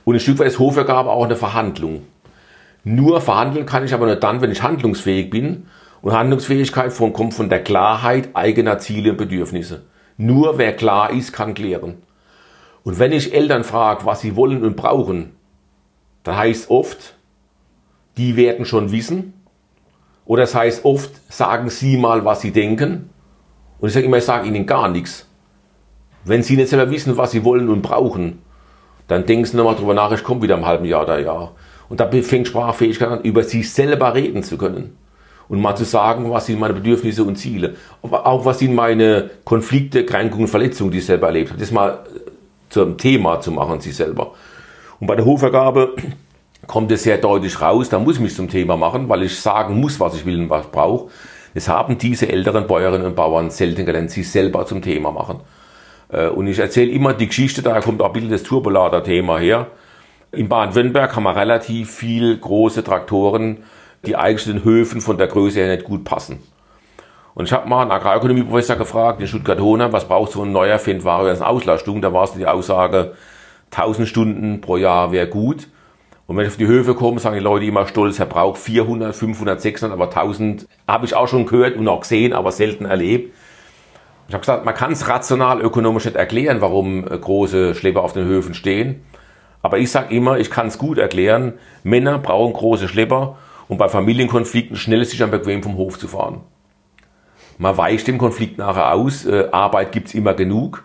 [0.04, 2.04] Und ein Stück weit ist Hofergabe auch eine Verhandlung.
[2.84, 5.65] Nur verhandeln kann ich aber nur dann, wenn ich handlungsfähig bin.
[6.06, 9.86] Und Handlungsfähigkeit von, kommt von der Klarheit eigener Ziele und Bedürfnisse.
[10.18, 11.96] Nur wer klar ist, kann klären.
[12.84, 15.36] Und wenn ich Eltern frage, was sie wollen und brauchen,
[16.22, 17.15] dann heißt oft,
[18.18, 19.34] die werden schon wissen.
[20.26, 23.10] Oder es heißt oft, sagen Sie mal, was Sie denken.
[23.80, 25.28] Und ich sage immer, ich sage Ihnen gar nichts.
[26.24, 28.44] Wenn Sie nicht selber wissen, was Sie wollen und brauchen,
[29.08, 31.54] dann denken Sie nochmal drüber nach, ich komme wieder im halben Jahr oder Jahr.
[31.89, 34.96] Und da fängt Sprachfähigkeit an, über sich selber reden zu können.
[35.47, 37.75] Und mal zu sagen, was sind meine Bedürfnisse und Ziele.
[38.01, 41.60] Aber auch was sind meine Konflikte, Kränkungen, Verletzungen, die ich selber erlebt habe.
[41.60, 42.31] Das mal äh,
[42.69, 44.34] zum Thema zu machen, sich selber.
[44.99, 45.95] Und bei der Hochvergabe
[46.67, 49.79] kommt es sehr deutlich raus, da muss ich mich zum Thema machen, weil ich sagen
[49.79, 51.10] muss, was ich will und was ich brauche.
[51.53, 55.39] Das haben diese älteren Bäuerinnen und Bauern selten gelernt, sich selber zum Thema machen.
[56.10, 59.67] Äh, und ich erzähle immer die Geschichte, da kommt auch ein bisschen das Turbolader-Thema her.
[60.31, 63.63] In Baden-Württemberg haben wir relativ viel große Traktoren,
[64.08, 66.39] die eigentlich den Höfen von der Größe her nicht gut passen.
[67.34, 71.30] Und ich habe mal einen Agrarökonomieprofessor gefragt in Stuttgart-Hohner, was braucht so ein neuer Fendware
[71.30, 72.02] als Auslastung?
[72.02, 73.13] Da war es die Aussage,
[73.72, 75.68] 1000 Stunden pro Jahr wäre gut.
[76.28, 79.15] Und wenn ich auf die Höfe komme, sagen die Leute immer stolz, er braucht 400,
[79.15, 83.34] 500, 600, aber 1000 habe ich auch schon gehört und auch gesehen, aber selten erlebt.
[84.28, 88.13] Ich habe gesagt, man kann es rational ökonomisch nicht erklären, warum äh, große Schlepper auf
[88.13, 89.04] den Höfen stehen.
[89.62, 91.54] Aber ich sage immer, ich kann es gut erklären.
[91.84, 96.41] Männer brauchen große Schlepper, um bei Familienkonflikten schnell sicher und bequem vom Hof zu fahren.
[97.58, 100.84] Man weicht dem Konflikt nachher aus, äh, Arbeit gibt's immer genug.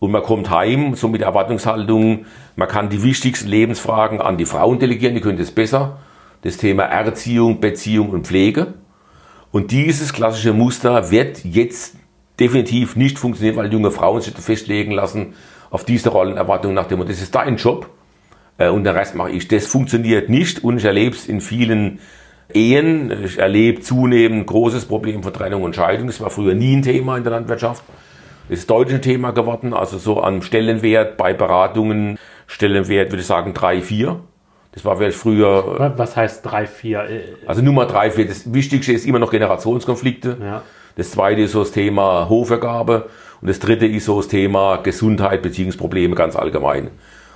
[0.00, 4.78] Und man kommt heim, so mit Erwartungshaltung, man kann die wichtigsten Lebensfragen an die Frauen
[4.78, 5.98] delegieren, die können das besser.
[6.42, 8.74] Das Thema Erziehung, Beziehung und Pflege.
[9.50, 11.96] Und dieses klassische Muster wird jetzt
[12.38, 15.34] definitiv nicht funktionieren, weil junge Frauen sich festlegen lassen
[15.70, 17.88] auf diese Rollenerwartung nach dem, und das ist dein Job
[18.58, 19.48] äh, und der Rest mache ich.
[19.48, 21.98] Das funktioniert nicht und ich erlebe es in vielen
[22.52, 23.12] Ehen.
[23.24, 26.06] Ich erlebe zunehmend großes Problem von Trennung und Scheidung.
[26.06, 27.82] Das war früher nie ein Thema in der Landwirtschaft.
[28.48, 33.26] Das ist deutlich ein Thema geworden, also so an Stellenwert bei Beratungen, Stellenwert würde ich
[33.26, 34.20] sagen 3, 4.
[34.72, 35.94] Das war vielleicht früher.
[35.96, 37.08] Was heißt 3, 4?
[37.46, 38.26] Also Nummer 3, 4.
[38.26, 40.36] Das Wichtigste ist immer noch Generationskonflikte.
[40.42, 40.62] Ja.
[40.96, 43.08] Das zweite ist so das Thema Hofergabe.
[43.40, 46.90] Und das dritte ist so das Thema Gesundheit, Beziehungsprobleme ganz allgemein.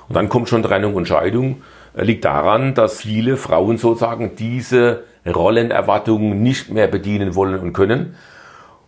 [0.09, 1.63] Und dann kommt schon Trennung und Scheidung.
[1.95, 8.15] Liegt daran, dass viele Frauen sozusagen diese Rollenerwartungen nicht mehr bedienen wollen und können.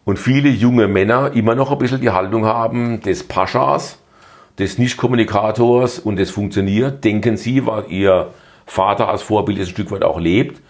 [0.05, 3.99] Und viele junge Männer immer noch ein bisschen die Haltung haben des Paschas,
[4.59, 7.05] des Nicht-Kommunikators und das funktioniert.
[7.05, 8.31] Denken Sie, weil Ihr
[8.67, 10.63] Vater als Vorbild ein Stück weit auch lebt.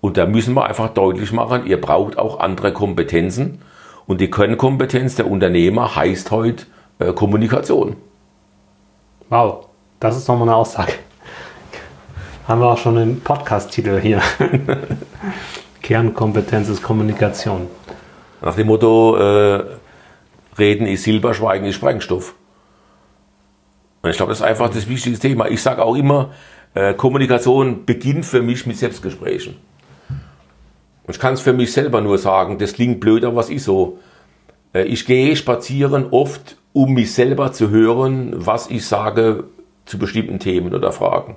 [0.00, 3.62] Und da müssen wir einfach deutlich machen, ihr braucht auch andere Kompetenzen.
[4.06, 6.66] Und die Kernkompetenz der Unternehmer heißt heute
[6.98, 7.96] äh, Kommunikation.
[9.30, 9.68] Wow,
[10.04, 10.92] das ist nochmal eine Aussage.
[12.46, 14.20] Haben wir auch schon einen Podcast-Titel hier.
[15.82, 17.68] Kernkompetenz ist Kommunikation.
[18.42, 19.64] Nach dem Motto, äh,
[20.58, 22.34] Reden ist Silber, Schweigen ist Sprengstoff.
[24.02, 25.48] Und ich glaube, das ist einfach das wichtigste Thema.
[25.48, 26.32] Ich sage auch immer,
[26.74, 29.56] äh, Kommunikation beginnt für mich mit Selbstgesprächen.
[31.06, 33.64] Und ich kann es für mich selber nur sagen, das klingt blöd, aber was ist
[33.64, 34.00] so?
[34.74, 39.44] Äh, ich gehe spazieren oft, um mich selber zu hören, was ich sage
[39.84, 41.36] zu bestimmten Themen oder Fragen.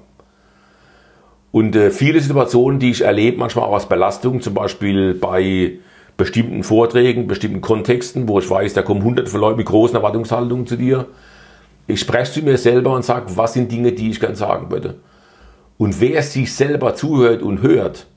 [1.51, 5.79] Und äh, viele Situationen, die ich erlebe, manchmal auch als Belastung, zum Beispiel bei
[6.17, 10.67] bestimmten Vorträgen, bestimmten Kontexten, wo ich weiß, da kommen hunderte von Leuten mit großen Erwartungshaltungen
[10.67, 11.05] zu dir.
[11.85, 14.95] Ich spreche zu mir selber und sage, was sind Dinge, die ich gern sagen würde.
[15.77, 18.07] Und wer sich selber zuhört und hört,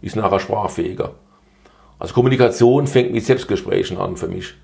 [0.00, 1.12] ist nachher sprachfähiger.
[1.98, 4.54] Also Kommunikation fängt mit Selbstgesprächen an für mich.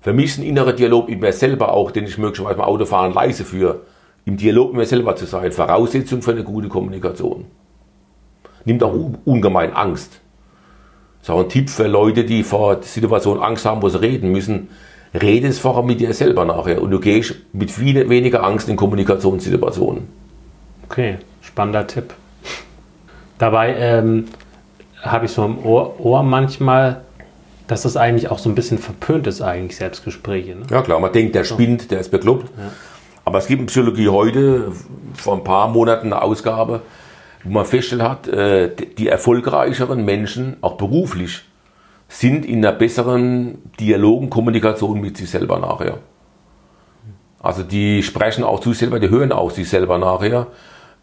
[0.00, 3.12] Für mich ist ein innerer Dialog mit mir selber auch, den ich möglicherweise beim Autofahren
[3.12, 3.80] leise führe,
[4.28, 7.46] im Dialog mit mir selber zu sein, Voraussetzung für eine gute Kommunikation.
[8.66, 10.20] Nimmt auch ungemein Angst.
[11.20, 14.00] Das ist auch ein Tipp für Leute, die vor der Situation Angst haben, wo sie
[14.00, 14.68] reden müssen.
[15.14, 18.76] Rede es vorher mit dir selber nachher und du gehst mit viel weniger Angst in
[18.76, 20.06] Kommunikationssituationen.
[20.84, 22.12] Okay, spannender Tipp.
[23.38, 24.26] Dabei ähm,
[25.00, 27.00] habe ich so im Ohr, Ohr, manchmal,
[27.66, 30.54] dass das eigentlich auch so ein bisschen verpönt ist, eigentlich Selbstgespräche.
[30.54, 30.66] Ne?
[30.70, 32.50] Ja klar, man denkt, der spinnt, der ist bekloppt.
[32.58, 32.72] Ja.
[33.28, 34.72] Aber es gibt in Psychologie heute,
[35.12, 36.80] vor ein paar Monaten eine Ausgabe,
[37.44, 41.42] wo man festgestellt hat, äh, die erfolgreicheren Menschen, auch beruflich,
[42.08, 45.98] sind in einer besseren Dialog und Kommunikation mit sich selber nachher.
[47.38, 50.46] Also die sprechen auch zu sich selber, die hören auch sich selber nachher.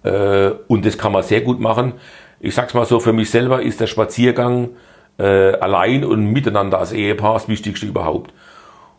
[0.02, 1.94] Äh, und das kann man sehr gut machen
[2.40, 4.70] ich sag's mal so, für mich selber ist der Spaziergang
[5.18, 8.34] äh, allein und miteinander als Ehepaar das Wichtigste überhaupt.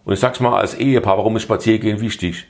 [0.04, 2.46] Und ich sag's mal als Ehepaar, warum ist Spaziergehen wichtig?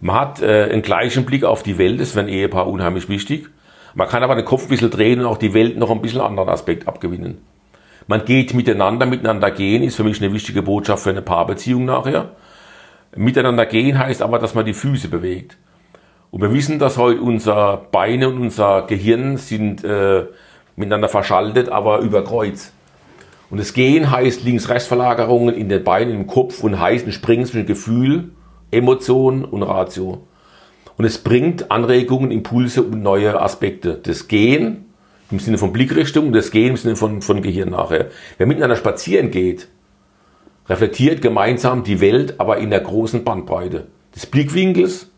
[0.00, 3.48] Man hat äh, einen gleichen Blick auf die Welt, das für ein Ehepaar unheimlich wichtig.
[3.94, 6.20] Man kann aber den Kopf ein bisschen drehen und auch die Welt noch ein bisschen
[6.20, 7.38] anderen Aspekt abgewinnen.
[8.06, 12.30] Man geht miteinander, miteinander gehen ist für mich eine wichtige Botschaft für eine Paarbeziehung nachher.
[13.14, 15.56] Miteinander gehen heißt aber, dass man die Füße bewegt.
[16.30, 20.26] Und wir wissen, dass heute unser Beine und unser Gehirn sind äh,
[20.76, 22.72] miteinander verschaltet, aber über Kreuz.
[23.50, 27.66] Und das Gehen heißt Links-Rechts-Verlagerungen in den Beinen, im Kopf und heißt ein Springen zwischen
[27.66, 28.30] Gefühl,
[28.70, 30.26] Emotion und Ratio.
[30.96, 33.98] Und es bringt Anregungen, Impulse und neue Aspekte.
[34.02, 34.84] Das Gehen
[35.30, 38.10] im Sinne von Blickrichtung und das Gehen im Sinne von, von Gehirn nachher.
[38.36, 39.68] Wer miteinander spazieren geht,
[40.68, 45.10] reflektiert gemeinsam die Welt, aber in der großen Bandbreite des Blickwinkels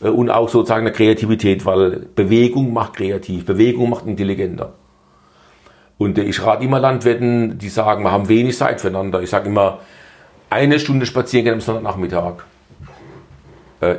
[0.00, 4.74] äh, und auch sozusagen der Kreativität, weil Bewegung macht kreativ, Bewegung macht intelligenter.
[5.96, 9.22] Und äh, ich rate immer Landwirten, die sagen, wir haben wenig Zeit füreinander.
[9.22, 9.78] Ich sage immer,
[10.48, 12.44] eine Stunde spazieren gehen am Sonntagnachmittag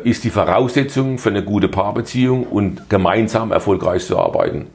[0.03, 4.67] ist die Voraussetzung für eine gute Paarbeziehung und gemeinsam erfolgreich zu arbeiten.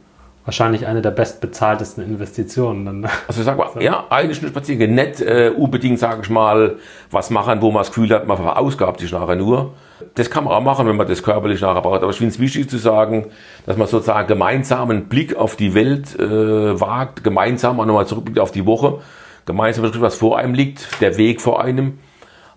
[0.46, 2.86] Wahrscheinlich eine der bestbezahltesten Investitionen.
[2.86, 3.10] Dann.
[3.26, 3.80] Also sag mal, so.
[3.80, 6.76] ja, eine Stunde spazieren gehen, nicht äh, unbedingt, sage ich mal,
[7.10, 9.72] was machen, wo man das Gefühl hat, man verausgabt sich nachher nur.
[10.14, 12.02] Das kann man auch machen, wenn man das körperlich nachher braucht.
[12.02, 13.26] Aber ich finde es wichtig zu sagen,
[13.66, 18.38] dass man sozusagen gemeinsam einen Blick auf die Welt äh, wagt, gemeinsam auch nochmal zurückblickt
[18.38, 19.00] auf die Woche,
[19.46, 21.98] gemeinsam was vor einem liegt, der Weg vor einem,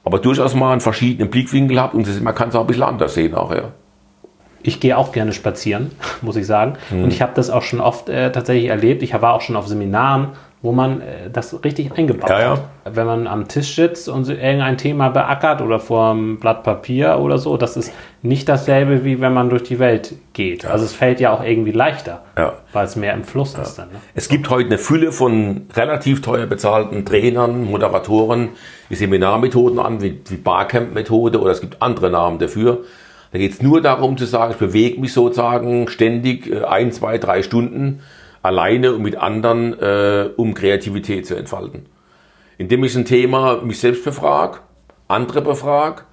[0.09, 3.13] aber durchaus mal einen verschiedenen Blickwinkel hat und man kann es auch ein bisschen anders
[3.13, 3.73] sehen nachher
[4.61, 5.91] ich gehe auch gerne spazieren,
[6.21, 6.73] muss ich sagen.
[6.89, 7.05] Mhm.
[7.05, 9.03] Und ich habe das auch schon oft äh, tatsächlich erlebt.
[9.03, 10.29] Ich war auch schon auf Seminaren,
[10.61, 12.49] wo man äh, das richtig eingebaut ja, ja.
[12.51, 12.61] hat.
[12.85, 17.37] Wenn man am Tisch sitzt und irgendein Thema beackert oder vor einem Blatt Papier oder
[17.37, 20.63] so, das ist nicht dasselbe, wie wenn man durch die Welt geht.
[20.63, 20.71] Ja.
[20.71, 22.23] Also es fällt ja auch irgendwie leichter,
[22.73, 23.75] weil es mehr im Fluss ist.
[23.75, 23.95] Dann, ne?
[24.15, 28.49] Es gibt heute eine Fülle von relativ teuer bezahlten Trainern, Moderatoren,
[28.89, 32.83] die Seminarmethoden an, wie, wie Barcamp-Methode oder es gibt andere Namen dafür
[33.31, 37.17] da geht es nur darum zu sagen, ich bewege mich sozusagen ständig äh, ein, zwei,
[37.17, 38.01] drei Stunden
[38.41, 41.85] alleine und mit anderen, äh, um Kreativität zu entfalten.
[42.57, 44.59] Indem ich ein Thema mich selbst befrage,
[45.07, 46.03] andere befrage,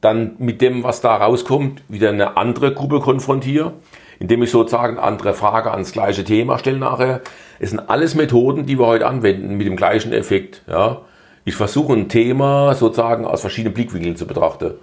[0.00, 3.72] dann mit dem, was da rauskommt, wieder eine andere Gruppe konfrontiere,
[4.20, 7.20] indem ich sozusagen andere Frage ans gleiche Thema stelle nachher.
[7.58, 10.62] Es sind alles Methoden, die wir heute anwenden mit dem gleichen Effekt.
[10.68, 11.02] Ja.
[11.44, 14.74] Ich versuche ein Thema sozusagen aus verschiedenen Blickwinkeln zu betrachten.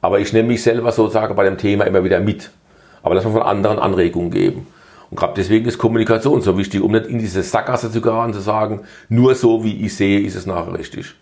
[0.00, 2.50] Aber ich nehme mich selber sozusagen bei dem Thema immer wieder mit.
[3.02, 4.66] Aber lass mal von anderen Anregungen geben.
[5.14, 8.40] Und gerade deswegen ist Kommunikation so wichtig, um nicht in diese Sackgasse zu geraten, zu
[8.40, 11.14] sagen, nur so wie ich sehe, ist es nachher richtig.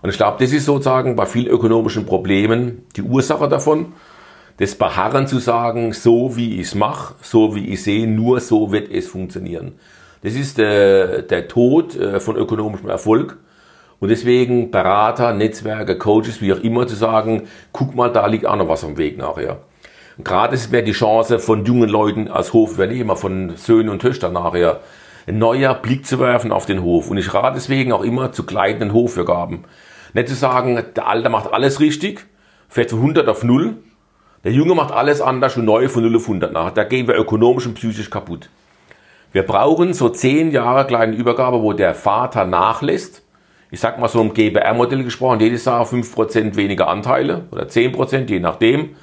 [0.00, 3.94] Und ich glaube, das ist sozusagen bei vielen ökonomischen Problemen die Ursache davon.
[4.58, 8.70] Das Beharren zu sagen, so wie ich es mache, so wie ich sehe, nur so
[8.70, 9.72] wird es funktionieren.
[10.22, 13.38] Das ist der, der Tod äh, von ökonomischem Erfolg.
[13.98, 18.54] Und deswegen Berater, Netzwerke, Coaches, wie auch immer, zu sagen, guck mal, da liegt auch
[18.54, 19.62] noch was am Weg nachher.
[20.18, 24.80] Gerade ist mir die Chance von jungen Leuten als Hofübernehmer, von Söhnen und Töchtern nachher,
[25.26, 27.10] ein neuer Blick zu werfen auf den Hof.
[27.10, 29.64] Und ich rate deswegen auch immer zu gleitenden Hofvergaben.
[30.14, 32.26] Nicht zu sagen, der Alte macht alles richtig,
[32.68, 33.76] fährt von 100 auf 0.
[34.44, 36.70] Der Junge macht alles anders und neu von 0 auf 100 nach.
[36.70, 38.48] Da gehen wir ökonomisch und psychisch kaputt.
[39.32, 43.22] Wir brauchen so 10 Jahre kleine Übergabe, wo der Vater nachlässt
[43.70, 48.40] ich sag mal so im GBR-Modell gesprochen, jedes Jahr 5% weniger Anteile oder 10%, je
[48.40, 48.96] nachdem.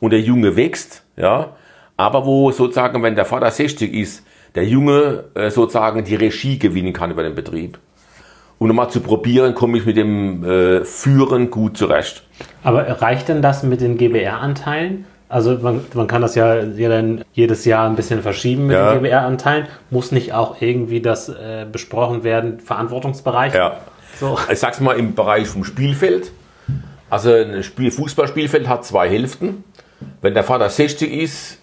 [0.00, 1.50] Und der Junge wächst, ja.
[1.96, 6.92] Aber wo sozusagen, wenn der Vater 60 ist, der Junge äh, sozusagen die Regie gewinnen
[6.92, 7.78] kann über den Betrieb.
[8.58, 12.24] Um nochmal zu probieren, komme ich mit dem äh, Führen gut zurecht.
[12.64, 15.04] Aber reicht denn das mit den GBR-Anteilen?
[15.28, 16.62] Also man, man kann das ja
[17.32, 18.94] jedes Jahr ein bisschen verschieben mit ja.
[18.94, 19.66] den GBR-Anteilen.
[19.90, 23.54] Muss nicht auch irgendwie das äh, besprochen werden, Verantwortungsbereich?
[23.54, 23.76] Ja.
[24.18, 24.38] So.
[24.50, 26.32] Ich sag's mal im Bereich vom Spielfeld.
[27.10, 29.64] Also ein Spiel, Fußballspielfeld hat zwei Hälften.
[30.20, 31.58] Wenn der Vater 60 ist,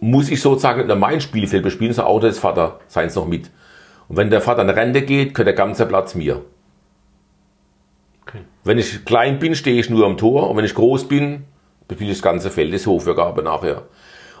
[0.00, 3.50] muss ich sozusagen nicht mein Spielfeld bespielen, sondern auch des Vater seins noch mit.
[4.08, 6.42] Und wenn der Vater in Rente geht, gehört der ganze Platz mir.
[8.22, 8.40] Okay.
[8.64, 11.44] Wenn ich klein bin, stehe ich nur am Tor und wenn ich groß bin,
[11.86, 13.82] bespiele ich das ganze Feld, das Hofvergabe nachher.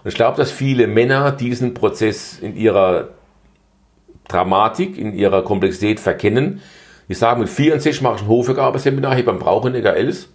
[0.02, 3.08] Und ich glaube, dass viele Männer diesen Prozess in ihrer
[4.28, 6.60] Dramatik, in ihrer Komplexität verkennen,
[7.08, 10.28] ich sage, mit 64 mache ich ein Hofvergabeseminar hier beim Brauchenecker Els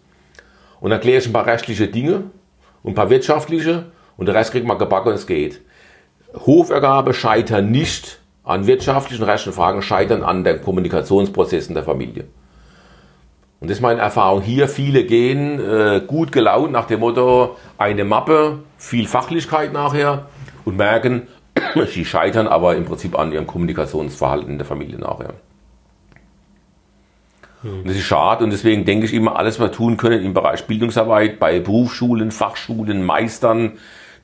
[0.82, 2.24] und dann erkläre ich ein paar rechtliche Dinge
[2.86, 5.60] und ein paar wirtschaftliche und der Rest kriegt man gebacken und es geht.
[6.46, 12.26] Hofergabe scheitern nicht an wirtschaftlichen und rechtlichen Fragen, scheitern an den Kommunikationsprozessen der Familie.
[13.60, 14.68] Und das ist meine Erfahrung hier.
[14.68, 20.28] Viele gehen äh, gut gelaunt nach dem Motto, eine Mappe, viel Fachlichkeit nachher
[20.64, 21.24] und merken,
[21.88, 25.34] sie scheitern aber im Prinzip an ihrem Kommunikationsverhalten in der Familie nachher.
[27.72, 30.34] Und das ist schade und deswegen denke ich immer, alles, was wir tun können im
[30.34, 33.74] Bereich Bildungsarbeit, bei Berufsschulen, Fachschulen, Meistern,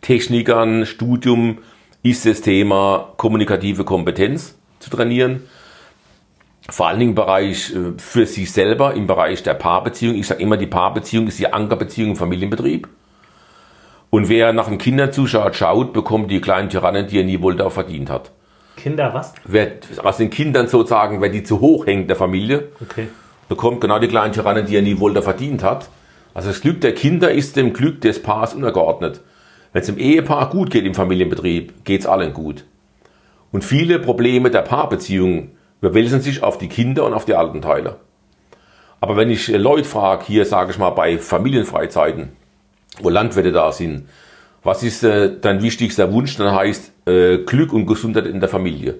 [0.01, 1.59] Technikern, Studium,
[2.03, 5.43] ist das Thema kommunikative Kompetenz zu trainieren.
[6.69, 10.15] Vor allen Dingen im Bereich äh, für sich selber, im Bereich der Paarbeziehung.
[10.15, 12.87] Ich sage immer, die Paarbeziehung ist die Ankerbeziehung im Familienbetrieb.
[14.09, 17.65] Und wer nach den Kindern zuschaut, schaut, bekommt die kleinen Tyrannen, die er nie wollte,
[17.65, 18.31] auch verdient hat.
[18.75, 19.33] Kinder was?
[19.45, 19.73] Wer
[20.03, 23.07] aus den Kindern sozusagen, wer die zu hoch hängt der Familie, Okay.
[23.51, 25.89] Bekommt genau die kleinen Tyrannen, die er nie wollte, verdient hat.
[26.33, 29.19] Also das Glück der Kinder ist dem Glück des Paars untergeordnet.
[29.73, 32.63] Wenn es dem Ehepaar gut geht im Familienbetrieb, geht es allen gut.
[33.51, 35.49] Und viele Probleme der Paarbeziehung
[35.81, 37.97] überwälzen sich auf die Kinder und auf die alten Teile.
[39.01, 42.29] Aber wenn ich Leute frage, hier sage ich mal bei Familienfreizeiten,
[43.01, 44.07] wo Landwirte da sind,
[44.63, 46.37] was ist äh, dein wichtigster Wunsch?
[46.37, 48.99] Dann heißt äh, Glück und Gesundheit in der Familie.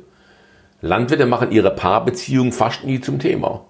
[0.82, 3.64] Landwirte machen ihre Paarbeziehung fast nie zum Thema.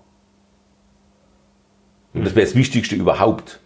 [2.13, 3.59] Und das wäre das Wichtigste überhaupt.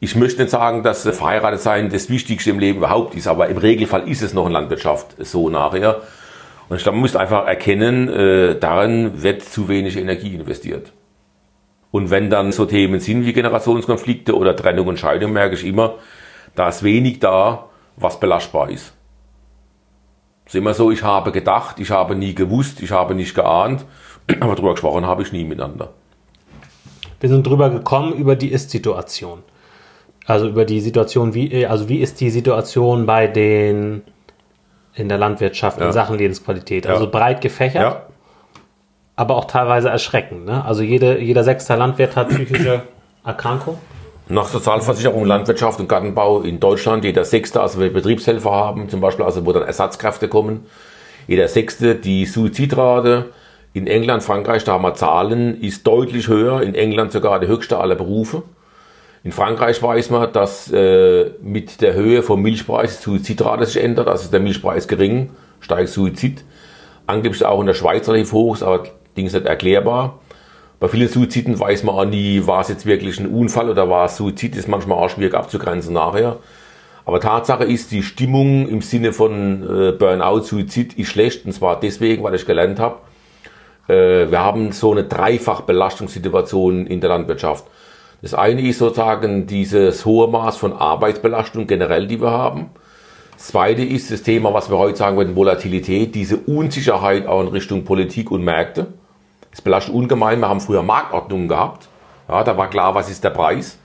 [0.00, 3.58] Ich möchte nicht sagen, dass verheiratet sein das Wichtigste im Leben überhaupt ist, aber im
[3.58, 6.02] Regelfall ist es noch in Landwirtschaft so nachher.
[6.68, 10.92] Und ich glaube, man muss einfach erkennen, äh, darin wird zu wenig Energie investiert.
[11.90, 15.96] Und wenn dann so Themen sind wie Generationskonflikte oder Trennung und Scheidung, merke ich immer,
[16.54, 17.66] da ist wenig da,
[17.96, 18.94] was belastbar ist.
[20.46, 23.84] Es ist immer so, ich habe gedacht, ich habe nie gewusst, ich habe nicht geahnt,
[24.40, 25.92] aber darüber gesprochen habe ich nie miteinander.
[27.20, 29.42] Wir sind drüber gekommen über die Ist-Situation.
[30.26, 34.02] Also über die Situation, wie, also wie ist die Situation bei den
[34.94, 35.86] in der Landwirtschaft Ja.
[35.86, 36.84] in Sachen Lebensqualität?
[36.86, 36.92] Ja.
[36.92, 38.02] Also breit gefächert, Ja,
[39.16, 40.46] aber auch teilweise erschreckend.
[40.46, 40.64] Ne?
[40.64, 42.82] Also jede, jeder sechste Landwirt hat psychische
[43.24, 43.78] Erkrankung.
[44.28, 49.24] Nach Sozialversicherung, Landwirtschaft und Gartenbau in Deutschland, jeder Sechste, also wir Betriebshelfer haben, zum Beispiel,
[49.24, 50.66] also wo dann Ersatzkräfte kommen,
[51.26, 53.30] jeder Sechste, die Suizidrate
[53.72, 57.78] in England, Frankreich, da haben wir Zahlen, ist deutlich höher, in England sogar die höchste
[57.78, 58.42] aller Berufe.
[59.22, 64.24] In Frankreich weiß man, dass äh, mit der Höhe vom Milchpreis Suizidrate sich ändert, also
[64.24, 66.44] ist der Milchpreis gering, steigt Suizid.
[67.06, 68.84] Angeblich auch in der Schweiz relativ hoch, ist aber
[69.16, 70.20] Dings nicht erklärbar.
[70.80, 74.06] Bei vielen Suiziden weiß man auch nie, war es jetzt wirklich ein Unfall oder war
[74.06, 76.38] es Suizid, ist manchmal auch schwierig abzugrenzen nachher.
[77.04, 81.78] Aber Tatsache ist, die Stimmung im Sinne von äh, Burnout, Suizid ist schlecht und zwar
[81.78, 82.96] deswegen, weil ich gelernt habe,
[83.86, 87.64] wir haben so eine Dreifach-Belastungssituation in der Landwirtschaft.
[88.22, 92.70] Das eine ist sozusagen dieses hohe Maß von Arbeitsbelastung generell, die wir haben.
[93.36, 97.48] Das zweite ist das Thema, was wir heute sagen würden, Volatilität, diese Unsicherheit auch in
[97.48, 98.88] Richtung Politik und Märkte.
[99.50, 100.40] Das belastet ungemein.
[100.40, 101.88] Wir haben früher Marktordnungen gehabt.
[102.28, 103.78] Ja, da war klar, was ist der Preis.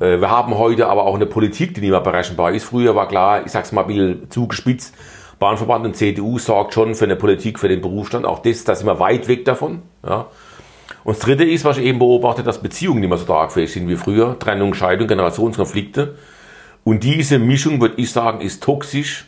[0.00, 2.64] Äh, Wir haben heute aber auch eine Politik, die nicht mehr berechenbar ist.
[2.64, 4.94] Früher war klar, ich sag's mal ein bisschen zugespitzt,
[5.44, 8.24] Bahnverband und CDU sorgt schon für eine Politik für den Berufsstand.
[8.24, 9.82] Auch das, da sind wir weit weg davon.
[10.02, 10.28] Ja.
[11.04, 13.86] Und das Dritte ist, was ich eben beobachte, dass Beziehungen nicht mehr so tragfähig sind
[13.86, 14.38] wie früher.
[14.38, 16.14] Trennung, Scheidung, Generationskonflikte.
[16.82, 19.26] Und diese Mischung, würde ich sagen, ist toxisch.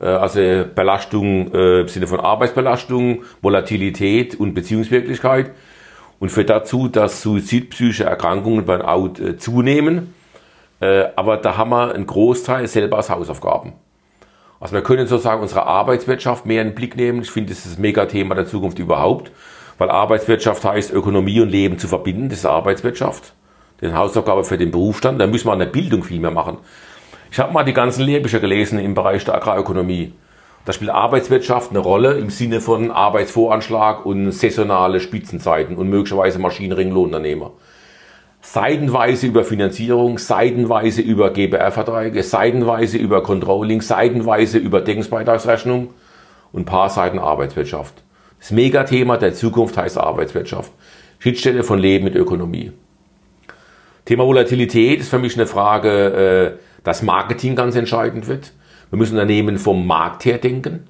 [0.00, 0.40] Äh, Also
[0.74, 5.50] Belastung äh, im Sinne von Arbeitsbelastung, Volatilität und Beziehungswirklichkeit.
[6.20, 10.14] Und führt dazu, dass suizidpsychische Erkrankungen Burnout äh, zunehmen.
[11.16, 13.74] Aber da haben wir einen Großteil selber als Hausaufgaben.
[14.60, 17.22] Also wir können sozusagen unsere Arbeitswirtschaft mehr in den Blick nehmen.
[17.22, 19.32] Ich finde, das ist das Megathema der Zukunft überhaupt,
[19.78, 22.28] weil Arbeitswirtschaft heißt, Ökonomie und Leben zu verbinden.
[22.28, 23.32] Das ist Arbeitswirtschaft.
[23.80, 25.18] Eine Hausaufgabe für den Berufsstand.
[25.18, 26.58] Da müssen wir an der Bildung viel mehr machen.
[27.32, 30.12] Ich habe mal die ganzen Lehrbücher gelesen im Bereich der Agrarökonomie.
[30.66, 36.92] Da spielt Arbeitswirtschaft eine Rolle im Sinne von Arbeitsvoranschlag und saisonale Spitzenzeiten und möglicherweise Maschinenring
[38.42, 45.90] Seitenweise über Finanzierung, seitenweise über GBR-Verträge, seitenweise über Controlling, seitenweise über Deckungsbeitragsrechnung
[46.52, 48.02] und ein paar Seiten Arbeitswirtschaft.
[48.38, 50.72] Das Megathema der Zukunft heißt Arbeitswirtschaft.
[51.18, 52.72] Schnittstelle von Leben mit Ökonomie.
[54.06, 58.52] Thema Volatilität ist für mich eine Frage, äh, dass Marketing ganz entscheidend wird.
[58.88, 60.88] Wir müssen Unternehmen vom Markt her denken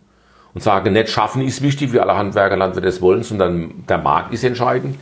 [0.55, 4.33] und sagen, nicht schaffen ist wichtig, wie alle Handwerker, Landwirte es wollen, sondern der Markt
[4.33, 4.97] ist entscheidend.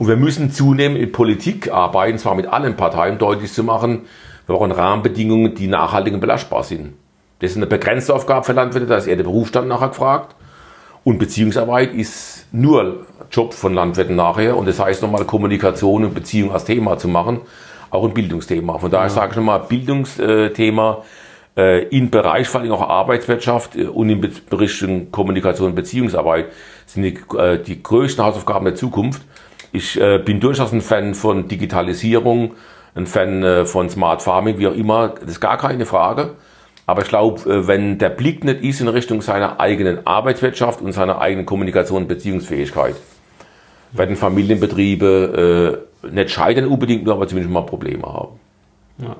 [0.00, 4.06] Und wir müssen zunehmend in Politik arbeiten, zwar mit allen Parteien, deutlich zu machen,
[4.46, 6.94] wir brauchen Rahmenbedingungen, die nachhaltig und belastbar sind.
[7.40, 10.36] Das ist eine begrenzte Aufgabe für Landwirte, da ist eher der Berufsstand nachher gefragt.
[11.04, 14.56] Und Beziehungsarbeit ist nur Job von Landwirten nachher.
[14.56, 17.42] Und das heißt nochmal Kommunikation und Beziehung als Thema zu machen,
[17.90, 18.78] auch ein Bildungsthema.
[18.78, 21.02] Von daher sage ich nochmal, Bildungsthema
[21.58, 26.46] äh, in Bereich, vor allem auch Arbeitswirtschaft äh, und in Be- Richtung Kommunikation und Beziehungsarbeit
[26.86, 29.20] sind die, äh, die größten Hausaufgaben der Zukunft.
[29.72, 32.54] Ich äh, bin durchaus ein Fan von Digitalisierung,
[32.94, 35.14] ein Fan äh, von Smart Farming, wie auch immer.
[35.20, 36.34] Das ist gar keine Frage.
[36.86, 40.92] Aber ich glaube, äh, wenn der Blick nicht ist in Richtung seiner eigenen Arbeitswirtschaft und
[40.92, 42.96] seiner eigenen Kommunikation und Beziehungsfähigkeit,
[43.92, 48.40] werden Familienbetriebe äh, nicht scheitern unbedingt, nur aber zumindest mal Probleme haben.
[48.98, 49.16] Ja.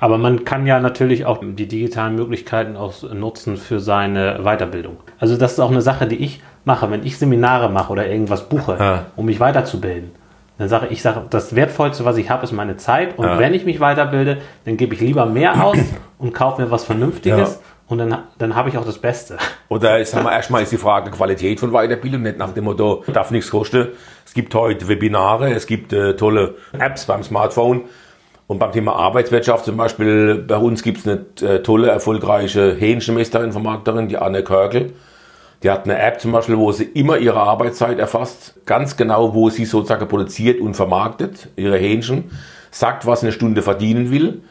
[0.00, 4.98] Aber man kann ja natürlich auch die digitalen Möglichkeiten auch nutzen für seine Weiterbildung.
[5.18, 8.48] Also das ist auch eine Sache, die ich mache, wenn ich Seminare mache oder irgendwas
[8.48, 9.06] buche, Ja.
[9.16, 10.10] um mich weiterzubilden.
[10.58, 13.18] Dann sage ich, ich sage, das Wertvollste, was ich habe, ist meine Zeit.
[13.18, 13.38] Und Ja.
[13.38, 15.78] wenn ich mich weiterbilde, dann gebe ich lieber mehr aus
[16.18, 17.54] und kaufe mir was Vernünftiges.
[17.54, 17.60] Ja.
[17.88, 19.36] Und dann, dann habe ich auch das Beste.
[19.68, 23.04] Oder ist haben wir erstmal ist die Frage Qualität von Weiterbildung, nicht nach dem Motto,
[23.12, 23.88] darf nichts kosten.
[24.24, 27.82] Es gibt heute Webinare, es gibt äh, tolle Apps beim Smartphone.
[28.52, 33.50] Und beim Thema Arbeitswirtschaft zum Beispiel, bei uns gibt es eine äh, tolle, erfolgreiche Hähnchenmeisterin,
[33.50, 34.92] Vermarkterin, die Anne Körkel.
[35.62, 39.48] Die hat eine App zum Beispiel, wo sie immer ihre Arbeitszeit erfasst, ganz genau, wo
[39.48, 42.30] sie sozusagen produziert und vermarktet, ihre Hähnchen,
[42.70, 44.42] sagt, was sie eine Stunde verdienen will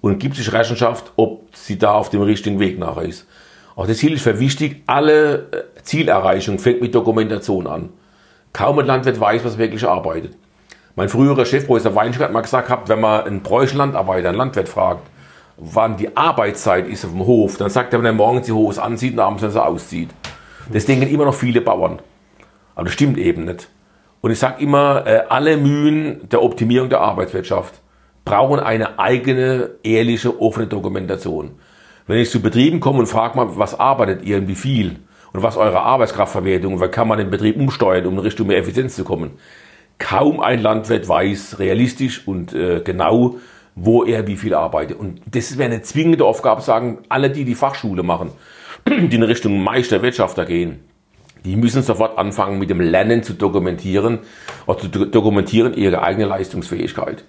[0.00, 3.24] und gibt sich Rechenschaft, ob sie da auf dem richtigen Weg nachher ist.
[3.76, 7.90] Auch das Ziel ist für wichtig, alle äh, Zielerreichung fängt mit Dokumentation an.
[8.52, 10.32] Kaum ein Landwirt weiß, was wirklich arbeitet.
[10.96, 14.38] Mein früherer Chef, Professor Weinschke, hat mal gesagt, gehabt, wenn man einen preußischen Landarbeiter, einen
[14.38, 15.08] Landwirt fragt,
[15.56, 18.80] wann die Arbeitszeit ist auf dem Hof, dann sagt er, wenn er morgens die Hose
[18.80, 20.10] anzieht und abends, wenn er auszieht.
[20.72, 21.98] Das denken immer noch viele Bauern.
[22.76, 23.68] Aber das stimmt eben nicht.
[24.20, 27.74] Und ich sage immer, äh, alle Mühen der Optimierung der Arbeitswirtschaft
[28.24, 31.58] brauchen eine eigene, ehrliche, offene Dokumentation.
[32.06, 35.00] Wenn ich zu Betrieben komme und frage mal, was arbeitet ihr und wie viel
[35.32, 38.94] und was eure Arbeitskraftverwertung, wie kann man den Betrieb umsteuern, um in Richtung mehr Effizienz
[38.94, 39.32] zu kommen,
[39.98, 43.36] kaum ein Landwirt weiß realistisch und äh, genau,
[43.74, 44.98] wo er wie viel arbeitet.
[44.98, 48.30] Und das wäre eine zwingende Aufgabe, sagen alle, die die Fachschule machen,
[48.88, 50.80] die in Richtung Meister Wirtschafter gehen.
[51.44, 54.20] Die müssen sofort anfangen, mit dem Lernen zu dokumentieren,
[54.66, 57.24] oder zu do- dokumentieren ihre eigene Leistungsfähigkeit.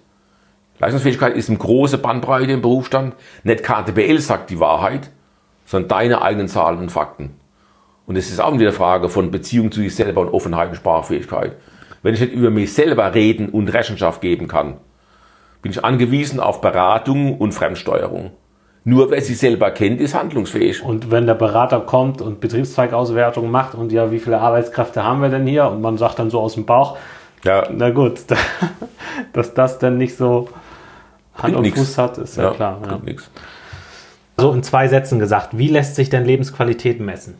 [0.79, 3.15] Leistungsfähigkeit ist eine große Bandbreite im Berufsstand.
[3.43, 5.09] Nicht KTBL sagt die Wahrheit,
[5.65, 7.35] sondern deine eigenen Zahlen und Fakten.
[8.05, 10.75] Und es ist auch wieder eine Frage von Beziehung zu sich selber und Offenheit und
[10.75, 11.55] Sprachfähigkeit.
[12.05, 14.77] Wenn ich nicht über mich selber reden und Rechenschaft geben kann,
[15.63, 18.29] bin ich angewiesen auf Beratung und Fremdsteuerung.
[18.83, 20.83] Nur wer sich selber kennt, ist handlungsfähig.
[20.83, 25.29] Und wenn der Berater kommt und Betriebszweigauswertung macht und ja, wie viele Arbeitskräfte haben wir
[25.29, 25.67] denn hier?
[25.67, 26.95] Und man sagt dann so aus dem Bauch,
[27.43, 28.19] Ja, na gut,
[29.33, 30.49] dass das dann nicht so
[31.33, 31.79] Hand Bringt und nix.
[31.79, 32.81] Fuß hat, ist ja, klar.
[32.83, 32.87] Ja.
[32.89, 33.31] bringt nix.
[34.37, 37.39] So in zwei Sätzen gesagt, wie lässt sich denn Lebensqualität messen?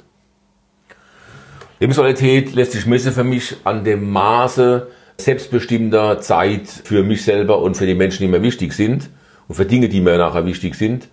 [1.80, 7.76] Lebensqualität lässt sich messen für mich an dem Maße selbstbestimmter Zeit für mich selber und
[7.78, 9.10] für die Menschen, die mir wichtig sind
[9.48, 11.08] und für Dinge, die mir nachher wichtig sind.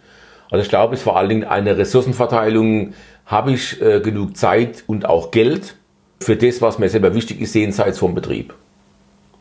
[0.51, 2.95] Also ich glaube, es ist vor allen Dingen eine Ressourcenverteilung.
[3.27, 5.77] Habe ich äh, genug Zeit und auch Geld
[6.21, 8.55] für das, was mir selber wichtig ist, jenseits vom Betrieb?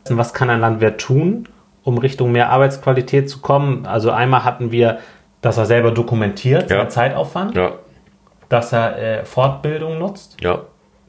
[0.09, 1.47] Was kann ein Landwirt tun,
[1.84, 3.86] um Richtung mehr Arbeitsqualität zu kommen?
[3.86, 4.99] Also einmal hatten wir,
[5.41, 6.78] dass er selber dokumentiert, Ja.
[6.78, 7.74] seinen Zeitaufwand, Ja,
[8.49, 10.61] dass er äh, Fortbildung nutzt, ja.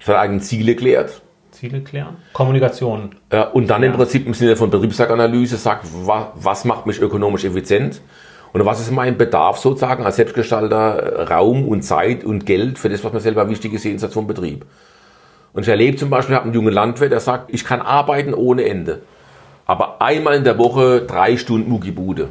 [0.05, 1.23] Seine eigenen Ziele klärt.
[1.53, 3.15] Ziele klären, Kommunikation.
[3.33, 7.45] Ja, und dann im Prinzip im Sinne von Betriebswerkanalyse sagt, was, was macht mich ökonomisch
[7.45, 8.01] effizient
[8.53, 12.89] und was ist mein Bedarf sozusagen als Selbstgestalter, äh, Raum und Zeit und Geld für
[12.89, 14.67] das, was mir selber wichtig ist, jenseits vom Betrieb.
[15.53, 18.35] Und ich erlebe zum Beispiel, ich habe einen jungen Landwirt, der sagt, ich kann arbeiten
[18.35, 19.03] ohne Ende,
[19.67, 22.31] aber einmal in der Woche drei Stunden Muckibude.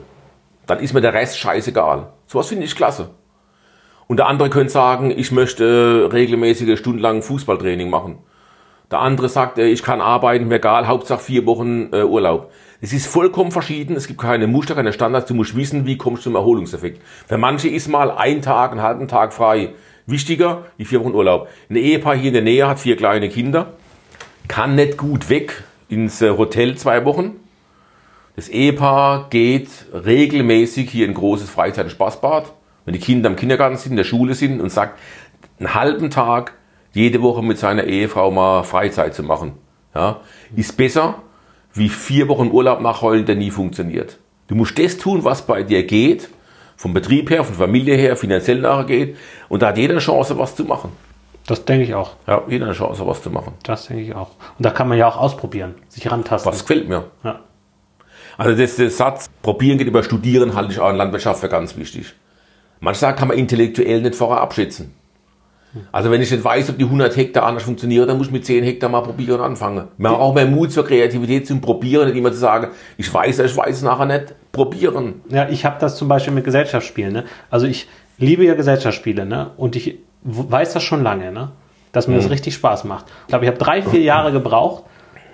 [0.66, 2.08] Dann ist mir der Rest scheißegal.
[2.26, 3.10] Sowas finde ich klasse.
[4.08, 8.18] Und der andere könnte sagen, ich möchte äh, regelmäßige stundenlang Fußballtraining machen.
[8.92, 12.52] Der andere sagt, äh, ich kann arbeiten, mir egal, Hauptsache vier Wochen äh, Urlaub.
[12.82, 16.26] Es ist vollkommen verschieden, es gibt keine Muster, keine Standards, du musst wissen, wie kommst
[16.26, 17.02] du zum Erholungseffekt.
[17.28, 19.70] Für manche ist mal ein Tag, einen halben Tag frei
[20.08, 21.48] wichtiger, wie vier Wochen Urlaub.
[21.70, 23.74] Ein Ehepaar hier in der Nähe hat vier kleine Kinder,
[24.48, 27.36] kann nicht gut weg ins Hotel zwei Wochen.
[28.36, 32.52] Das Ehepaar geht regelmäßig hier in ein großes Freizeit- und Spaßbad,
[32.86, 35.00] wenn die Kinder im Kindergarten sind, in der Schule sind und sagt,
[35.60, 36.54] einen halben Tag
[36.94, 39.54] jede Woche mit seiner Ehefrau mal Freizeit zu machen.
[39.96, 40.22] Ja,
[40.56, 41.16] ist besser
[41.74, 44.18] wie vier Wochen Urlaub nachholen, der nie funktioniert.
[44.48, 46.30] Du musst das tun, was bei dir geht,
[46.76, 49.18] vom Betrieb her, von Familie her, finanziell nachher geht.
[49.48, 50.92] Und da hat jeder eine Chance, was zu machen.
[51.48, 52.16] Das denke ich auch.
[52.28, 53.54] Ja, jeder eine Chance, was zu machen.
[53.64, 54.32] Das denke ich auch.
[54.58, 56.52] Und da kann man ja auch ausprobieren, sich rantasten.
[56.52, 57.06] Was gefällt mir?
[57.24, 57.40] Ja.
[58.38, 61.78] Also das, der Satz, probieren geht über studieren, halte ich auch in Landwirtschaft für ganz
[61.78, 62.14] wichtig.
[62.82, 64.94] Manchmal kann man intellektuell nicht vorher abschätzen.
[65.92, 68.46] Also wenn ich nicht weiß, ob die 100 Hektar anders funktionieren, dann muss ich mit
[68.46, 69.88] 10 Hektar mal probieren und anfangen.
[69.98, 73.40] Man braucht auch mehr Mut zur Kreativität zum Probieren, nicht immer zu sagen, ich weiß,
[73.40, 74.34] ich weiß es nachher nicht.
[74.52, 75.22] Probieren.
[75.30, 77.14] Ja, ich habe das zum Beispiel mit Gesellschaftsspielen.
[77.14, 77.24] Ne?
[77.50, 79.52] Also ich liebe ja Gesellschaftsspiele ne?
[79.56, 81.52] und ich weiß das schon lange, ne?
[81.94, 83.06] dass mir das richtig Spaß macht.
[83.22, 84.84] Ich glaube, ich habe drei, vier Jahre gebraucht,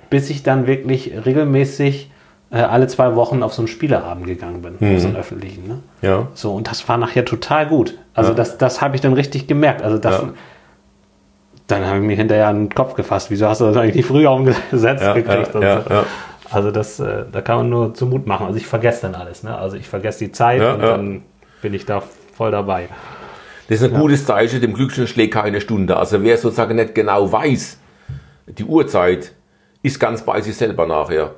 [0.09, 2.11] bis ich dann wirklich regelmäßig
[2.51, 5.67] äh, alle zwei Wochen auf so einen Spieleabend gegangen bin, auf so einen öffentlichen.
[5.67, 5.79] Ne?
[6.01, 6.27] Ja.
[6.33, 7.97] So, und das war nachher total gut.
[8.13, 8.35] Also Ja.
[8.35, 9.81] das, das habe ich dann richtig gemerkt.
[9.81, 10.29] Also das, Ja.
[11.67, 13.29] dann habe ich mir hinterher einen Kopf gefasst.
[13.29, 15.51] Wieso hast du das eigentlich nicht früher umgesetzt Ja, gekriegt?
[15.53, 15.59] so.
[16.49, 18.45] Also das, äh, da kann man nur zu Mut machen.
[18.47, 19.43] Also ich vergesse dann alles.
[19.43, 19.57] Ne?
[19.57, 21.21] Also ich vergesse die Zeit und dann
[21.61, 22.01] bin ich da
[22.33, 22.87] voll dabei.
[23.67, 25.97] Das ist ein gutes Zeichen, dem Glücklichen schlägt keine Stunde.
[25.97, 27.77] Also wer sozusagen nicht genau weiß,
[28.47, 29.33] die Uhrzeit,
[29.83, 31.31] ist ganz bei sich selber nachher.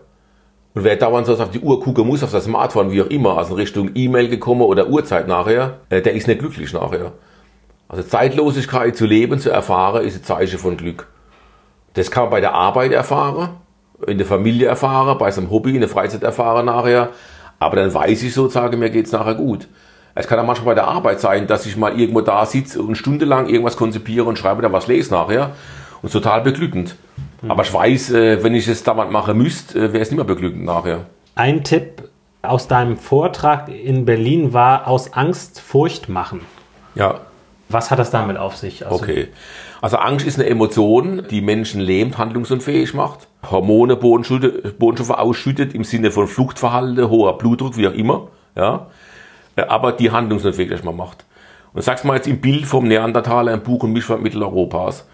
[0.79, 3.37] Und wer dauernd so auf die Uhr gucken muss, auf das Smartphone, wie auch immer,
[3.37, 7.11] also in Richtung E-Mail gekommen oder Uhrzeit nachher, äh, der ist nicht glücklich nachher.
[7.89, 11.07] Also Zeitlosigkeit zu leben, zu erfahren, ist ein Zeichen von Glück.
[11.95, 13.57] Das kann man bei der Arbeit erfahren,
[14.07, 17.09] in der Familie erfahren, bei seinem Hobby, in der Freizeit erfahren nachher.
[17.59, 19.67] Aber dann weiß ich sozusagen, mir geht's nachher gut.
[20.15, 22.95] Es kann auch manchmal bei der Arbeit sein, dass ich mal irgendwo da sitze und
[22.95, 25.51] stundenlang irgendwas konzipiere und schreibe dann was lese nachher.
[26.01, 26.95] Und total beglückend.
[27.47, 30.25] Aber ich weiß, äh, wenn ich es dauernd machen müsste, äh, wäre es nicht mehr
[30.25, 31.05] beglückend nachher.
[31.35, 32.09] Ein Tipp
[32.41, 36.41] aus deinem Vortrag in Berlin war aus Angst Furcht machen.
[36.95, 37.21] Ja,
[37.69, 38.85] Was hat das damit auf sich?
[38.85, 39.27] Also, okay.
[39.81, 43.27] Also Angst ist eine Emotion, die Menschen lähmt, handlungsunfähig macht.
[43.49, 48.27] Hormone, Bodenstoffe ausschüttet im Sinne von Fluchtverhalten, hoher Blutdruck, wie auch immer.
[48.55, 48.87] Ja.
[49.55, 51.25] Äh, Aber die handlungsunfähig erstmal macht.
[51.73, 55.07] Und sag's mal jetzt im Bild vom Neandertaler im Buch- und Mischwald Mitteleuropas.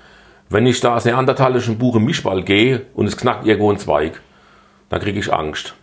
[0.49, 3.79] Wenn ich da als Neandertaler im Buch- und Mischwald gehe und es knackt irgendwo ein
[3.79, 4.21] Zweig,
[4.89, 5.75] dann kriege ich Angst.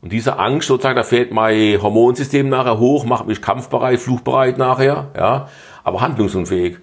[0.00, 5.10] Und diese Angst, sozusagen, da fällt mein Hormonsystem nachher hoch, macht mich kampfbereit, fluchbereit nachher,
[5.16, 5.48] ja,
[5.82, 6.76] aber handlungsunfähig.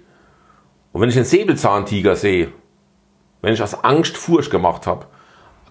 [0.92, 2.48] Und wenn ich einen Säbelzahntiger sehe,
[3.40, 5.06] wenn ich aus Angst Furcht gemacht habe,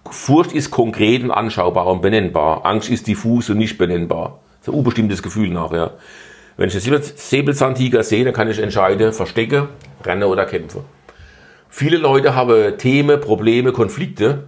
[0.10, 2.66] Furcht ist konkret und anschaubar und benennbar.
[2.66, 4.40] Angst ist diffus und nicht benennbar.
[4.60, 5.94] Das ist ein unbestimmtes Gefühl nachher.
[6.58, 9.70] Wenn ich einen Säbelzahntiger sehe, dann kann ich entscheiden, verstecke,
[10.04, 10.84] renne oder kämpfe.
[11.74, 14.44] Viele Leute haben Themen, Probleme, Konflikte,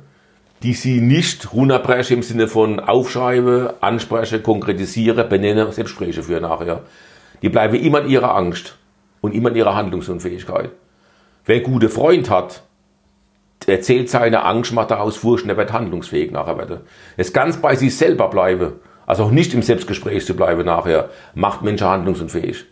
[0.61, 6.81] die sie nicht runterbrechen im Sinne von aufschreiben, ansprechen, konkretisieren, benennen, Selbstspreche für nachher.
[7.41, 8.77] Die bleiben immer in ihrer Angst
[9.21, 10.71] und immer in ihrer Handlungsunfähigkeit.
[11.45, 12.63] Wer einen guten Freund hat,
[13.67, 16.57] erzählt seine Angst, macht daraus Furcht und er wird handlungsfähig nachher.
[16.57, 16.81] Werden.
[17.15, 18.73] Es ganz bei sich selber bleiben,
[19.05, 22.65] also auch nicht im Selbstgespräch zu bleiben nachher, macht Menschen handlungsunfähig.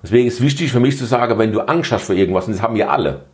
[0.00, 2.62] Deswegen ist wichtig für mich zu sagen, wenn du Angst hast vor irgendwas, und das
[2.62, 3.24] haben wir alle,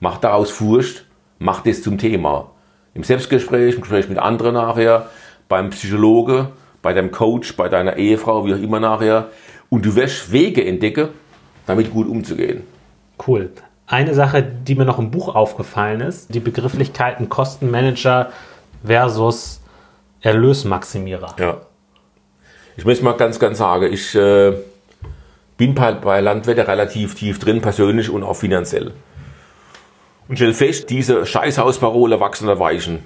[0.00, 1.04] mach daraus Furcht,
[1.38, 2.50] mach das zum Thema.
[2.94, 5.08] Im Selbstgespräch, im Gespräch mit anderen nachher,
[5.48, 6.48] beim Psychologe,
[6.82, 9.28] bei deinem Coach, bei deiner Ehefrau, wie auch immer nachher.
[9.68, 11.08] Und du wirst Wege entdecken,
[11.66, 12.62] damit gut umzugehen.
[13.26, 13.50] Cool.
[13.86, 18.30] Eine Sache, die mir noch im Buch aufgefallen ist, die Begrifflichkeiten Kostenmanager
[18.84, 19.60] versus
[20.20, 21.36] Erlösmaximierer.
[21.38, 21.58] Ja.
[22.76, 24.52] Ich möchte mal ganz, ganz sagen, ich äh,
[25.56, 28.92] bin bei, bei Landwirten relativ tief drin, persönlich und auch finanziell.
[30.28, 33.00] Und stelle fest, diese Scheißhausparole wachsen oder weichen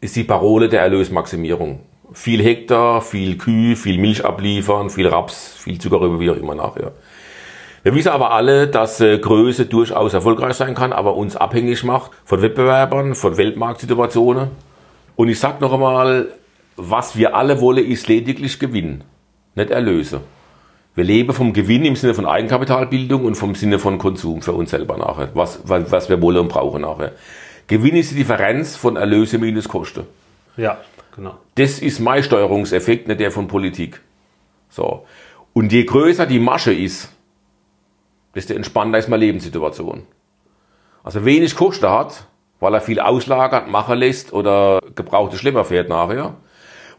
[0.00, 1.80] ist die Parole der Erlösmaximierung.
[2.12, 6.92] Viel Hektar, viel Kühe, viel Milch abliefern, viel Raps, viel Zuckerrübe, wie auch immer nachher.
[7.82, 12.12] Wir wissen aber alle, dass äh, Größe durchaus erfolgreich sein kann, aber uns abhängig macht
[12.24, 14.48] von Wettbewerbern, von Weltmarktsituationen.
[15.16, 16.28] Und ich sag noch einmal,
[16.76, 19.04] was wir alle wollen, ist lediglich Gewinn,
[19.54, 20.20] nicht Erlöse.
[20.94, 24.70] Wir leben vom Gewinn im Sinne von Eigenkapitalbildung und vom Sinne von Konsum für uns
[24.70, 27.12] selber nachher, was, was, wir wollen und brauchen nachher.
[27.68, 30.04] Gewinn ist die Differenz von Erlöse minus Kosten.
[30.56, 30.78] Ja,
[31.14, 31.36] genau.
[31.54, 34.00] Das ist mein Steuerungseffekt, nicht der von Politik.
[34.68, 35.06] So.
[35.52, 37.12] Und je größer die Masche ist,
[38.34, 40.02] desto entspannter ist meine Lebenssituation.
[41.04, 42.26] Also wenig Kosten hat,
[42.58, 46.34] weil er viel auslagert, machen lässt oder gebrauchte Schlepper fährt nachher.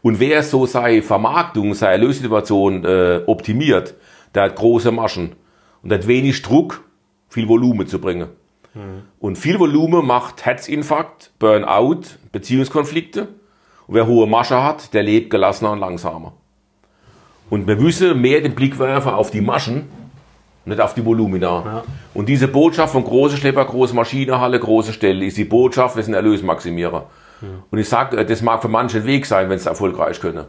[0.02, 3.94] Und wer so seine Vermarktung, seine Erlössituation äh, optimiert,
[4.34, 5.32] der hat große Maschen
[5.82, 6.82] und hat wenig Druck,
[7.28, 8.28] viel Volumen zu bringen.
[9.20, 13.28] Und viel Volumen macht Herzinfarkt, Burnout, Beziehungskonflikte.
[13.86, 16.32] Und wer hohe Masche hat, der lebt gelassener und langsamer.
[17.50, 19.84] Und wir müssen mehr den Blick werfen auf die Maschen,
[20.64, 21.62] nicht auf die Volumina.
[21.64, 21.84] Ja.
[22.14, 26.14] Und diese Botschaft von große Schlepper, große Maschinenhalle, große Stelle ist die Botschaft, wir sind
[26.14, 27.10] Erlösmaximierer.
[27.70, 30.44] Und ich sage, das mag für manche ein Weg sein, wenn es erfolgreich können.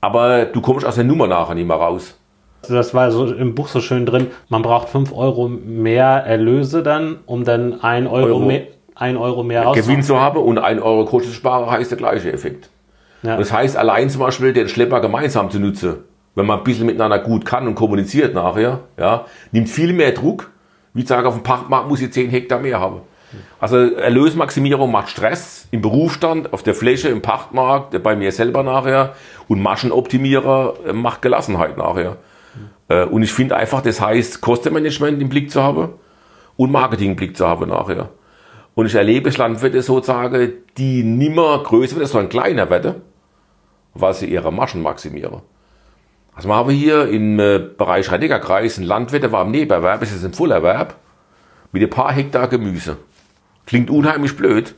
[0.00, 2.16] Aber du kommst aus der Nummer nachher nicht mehr raus.
[2.62, 4.28] Also Das war so im Buch so schön drin.
[4.48, 8.40] Man braucht 5 Euro mehr Erlöse dann, um dann 1 Euro, Euro.
[8.40, 8.62] mehr,
[8.94, 12.32] 1 Euro mehr Gewinn zu haben und 1 Euro Kosten zu sparen, heißt der gleiche
[12.32, 12.70] Effekt.
[13.22, 13.36] Ja.
[13.36, 15.96] Das heißt, allein zum Beispiel den Schlepper gemeinsam zu nutzen,
[16.34, 20.50] wenn man ein bisschen miteinander gut kann und kommuniziert nachher, ja, nimmt viel mehr Druck,
[20.94, 23.00] wie zu sagen, auf dem Pachtmarkt muss ich 10 Hektar mehr haben.
[23.60, 29.14] Also Erlösmaximierung macht Stress im Berufsstand, auf der Fläche, im Pachtmarkt, bei mir selber nachher
[29.48, 32.16] und Maschenoptimierer äh, macht Gelassenheit nachher.
[32.88, 35.90] Äh, Und ich finde einfach, das heißt, Kostenmanagement im Blick zu haben
[36.56, 38.08] und Marketing im Blick zu haben nachher.
[38.74, 42.94] Und ich erlebe Landwirte sozusagen, die nimmer größer werden, sondern kleiner werden,
[43.94, 45.42] weil sie ihre Maschen maximieren.
[46.34, 50.12] Also wir haben hier im äh, Bereich Rhein-Neckar-Kreis einen Landwirt, der war im Nebenerwerb, ist
[50.12, 50.94] jetzt im Fullerwerb,
[51.72, 52.96] mit ein paar Hektar Gemüse.
[53.68, 54.74] Klingt unheimlich blöd,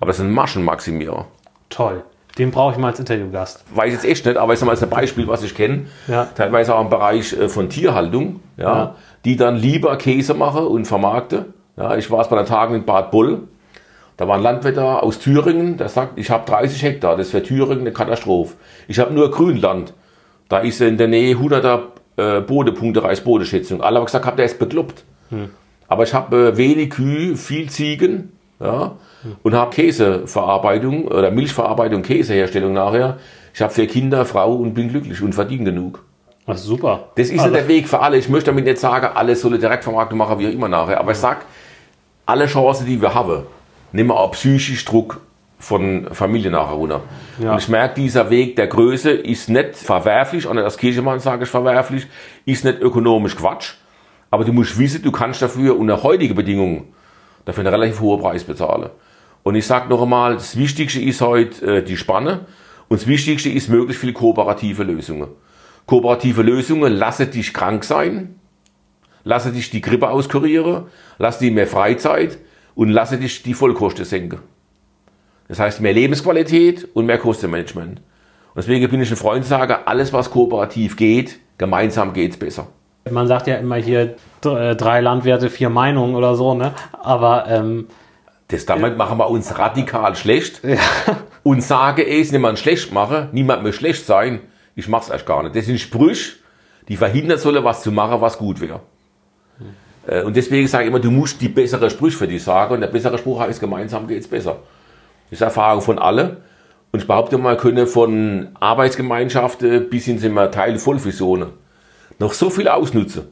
[0.00, 1.26] aber das sind Maschenmaximierer.
[1.70, 2.02] Toll.
[2.36, 3.64] Den brauche ich mal als Interviewgast.
[3.74, 5.86] Weiß jetzt echt nicht, aber ich sage mal, ist ein Beispiel, was ich kenne.
[6.08, 6.24] Ja.
[6.34, 8.94] Teilweise auch im Bereich äh, von Tierhaltung, ja, Ja.
[9.24, 11.46] die dann lieber Käse mache und vermarkte.
[11.76, 13.42] Ja, ich war es bei einer Tagung in Bad Boll.
[14.16, 17.30] Da war ein Landwirt da aus Thüringen, der sagt, ich habe 30 Hektar, das ist
[17.30, 18.54] für Thüringen eine Katastrophe.
[18.88, 19.94] Ich habe nur Grünland.
[20.48, 21.80] Da ist in der Nähe 100er
[22.16, 23.80] äh, Bodepunkte Reichsbodeschätzung.
[23.80, 25.04] Alle haben gesagt, habt ihr ist bekloppt.
[25.88, 28.92] Aber ich habe äh, wenig Kühe, viel Ziegen ja,
[29.42, 33.18] und habe Käseverarbeitung oder Milchverarbeitung, Käseherstellung nachher.
[33.54, 36.04] Ich habe vier Kinder, Frau und bin glücklich und verdiene genug.
[36.46, 37.08] Das ist super.
[37.16, 38.16] Das ist Also, nicht der Weg für alle.
[38.16, 40.98] Ich möchte damit nicht sagen, alles soll Direktvermarktung machen, wie auch immer nachher.
[41.00, 41.44] Aber ich sag,
[42.24, 43.42] alle Chancen, die wir haben,
[43.92, 45.20] nehmen wir auch psychisch Druck
[45.58, 47.00] von Familie nachher runter.
[47.38, 47.52] Ja.
[47.52, 51.50] Und ich merke, dieser Weg der Größe ist nicht verwerflich, und als Kirchemann sage ich
[51.50, 52.06] verwerflich,
[52.44, 53.74] ist nicht ökonomisch Quatsch.
[54.30, 56.92] Aber du musst wissen, du kannst dafür unter heutigen Bedingungen
[57.44, 58.90] dafür einen relativ hohen Preis bezahlen.
[59.42, 62.46] Und ich sage noch einmal, das Wichtigste ist heute äh, die Spanne
[62.88, 65.28] und das Wichtigste ist möglichst viele kooperative Lösungen.
[65.86, 68.38] Kooperative Lösungen lassen dich krank sein,
[69.24, 70.84] lasse dich die Grippe auskurieren,
[71.16, 72.38] lasse dich mehr Freizeit
[72.74, 74.40] und lasse dich die Vollkosten senken.
[75.48, 78.00] Das heißt mehr Lebensqualität und mehr Kostenmanagement.
[78.00, 82.68] Und deswegen bin ich ein Freund, sage, alles was kooperativ geht, gemeinsam geht's besser.
[83.10, 86.72] Man sagt ja immer hier äh, drei Landwirte, vier Meinungen oder so, ne?
[87.02, 87.86] Aber ähm,
[88.48, 90.62] Das damit machen wir uns radikal schlecht
[91.42, 94.40] und sage es, niemand schlecht mache, niemand mehr schlecht sein,
[94.74, 95.56] ich mach's erst gar nicht.
[95.56, 96.36] Das sind Sprüche,
[96.88, 98.80] die verhindern sollen, was zu machen, was gut wäre.
[100.06, 102.80] Äh, Und deswegen sage ich immer, du musst die bessere Sprüche für dich sagen und
[102.80, 104.56] der bessere Spruch heißt, gemeinsam geht's besser.
[105.30, 106.38] Das ist Erfahrung von alle.
[106.90, 111.50] Und ich behaupte mal, können von Arbeitsgemeinschaften bis hin sind wir Teil Vollfusionen
[112.18, 113.28] noch so viel ausnutzen.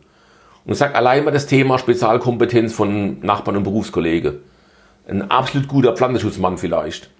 [0.64, 4.40] Und ich sage allein mal das Thema Spezialkompetenz von Nachbarn und Berufskollegen.
[5.08, 7.10] Ein absolut guter Pflanzenschutzmann vielleicht.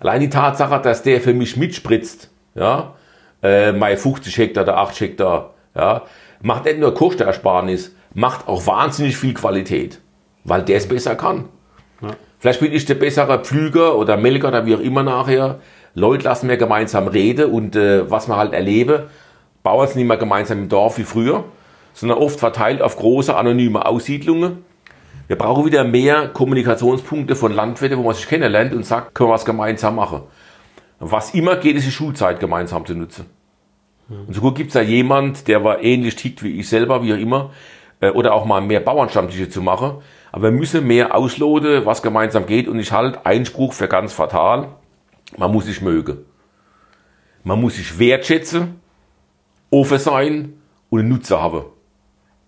[0.00, 2.94] Allein die Tatsache, dass der für mich mitspritzt, ja,
[3.42, 6.02] äh, mein 50 Hektar, der 8 Hektar, ja,
[6.40, 10.00] macht nicht nur Kostenersparnis, macht auch wahnsinnig viel Qualität,
[10.44, 11.48] weil der es besser kann.
[12.38, 15.60] Vielleicht bin ich der bessere Pflüger oder Melker oder wie auch immer nachher.
[15.94, 19.08] Leute lassen mir gemeinsam reden und äh, was man halt erlebe,
[19.64, 21.44] Bauern sind nicht mehr gemeinsam im Dorf wie früher,
[21.94, 24.62] sondern oft verteilt auf große anonyme Aussiedlungen.
[25.26, 29.32] Wir brauchen wieder mehr Kommunikationspunkte von Landwirten, wo man sich kennenlernt und sagt, können wir
[29.32, 30.20] was gemeinsam machen.
[31.00, 33.24] Was immer geht, ist die Schulzeit gemeinsam zu nutzen.
[34.10, 37.14] Und so gut gibt es ja jemand, der war ähnlich tickt wie ich selber, wie
[37.14, 37.50] auch immer,
[38.00, 40.02] äh, oder auch mal mehr Bauernstammtische zu machen.
[40.30, 42.68] Aber wir müssen mehr ausloten, was gemeinsam geht.
[42.68, 44.68] Und ich halte Einspruch für ganz fatal.
[45.38, 46.18] Man muss sich mögen.
[47.44, 48.83] Man muss sich wertschätzen,
[49.80, 50.54] offen sein
[50.90, 51.64] und einen Nutzer haben.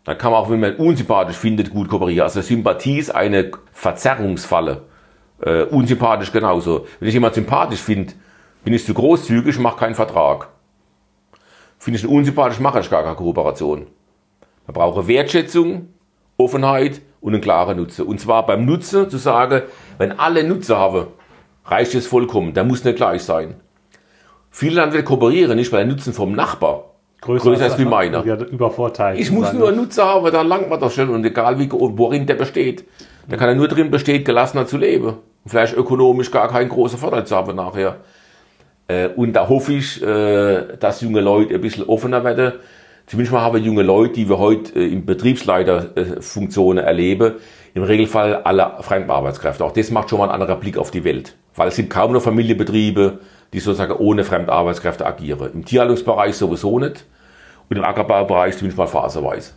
[0.05, 2.23] Da kann man auch, wenn man unsympathisch findet, gut kooperieren.
[2.23, 4.83] Also Sympathie ist eine Verzerrungsfalle.
[5.43, 6.87] Äh, unsympathisch genauso.
[7.01, 8.15] Wenn ich jemand sympathisch finde,
[8.63, 10.49] bin ich zu großzügig, mache keinen Vertrag.
[11.79, 13.87] Finde ich ihn unsympathisch, mache ich gar keine Kooperation.
[14.67, 15.89] Man braucht Wertschätzung,
[16.37, 18.07] Offenheit und einen klaren Nutzen.
[18.07, 19.63] Und zwar beim Nutzen zu sagen,
[19.99, 21.09] wenn alle Nutzer haben,
[21.65, 22.55] reicht es vollkommen.
[22.55, 23.57] Der muss nicht gleich sein.
[24.51, 28.23] Viele Landwirte kooperieren nicht, weil der Nutzen vom Nachbar größer ist wie meiner.
[28.25, 29.19] Übervorteilt.
[29.19, 31.09] Ich muss nur einen Nutzer haben, dann langt man doch schon.
[31.11, 32.85] Und egal wie, worin der besteht.
[33.29, 35.09] Da kann er nur drin besteht, gelassener zu leben.
[35.09, 37.97] Und vielleicht ökonomisch gar keinen großen Vorteil zu haben nachher.
[38.89, 42.53] Äh, Und da hoffe ich, äh, dass junge Leute ein bisschen offener werden.
[43.07, 47.35] Zumindest mal haben wir junge Leute, die wir heute äh, in Betriebsleiterfunktionen erleben,
[47.75, 49.65] im Regelfall alle Fremdarbeitskräfte.
[49.65, 51.37] Auch das macht schon mal ein anderer Blick auf die Welt.
[51.55, 53.19] Weil es sind kaum noch Familienbetriebe,
[53.53, 55.51] die sozusagen ohne Fremdarbeitskräfte agieren.
[55.53, 57.05] Im Tierhaltungsbereich sowieso nicht
[57.69, 59.53] und im Ackerbaubereich zumindest mal phasenweise.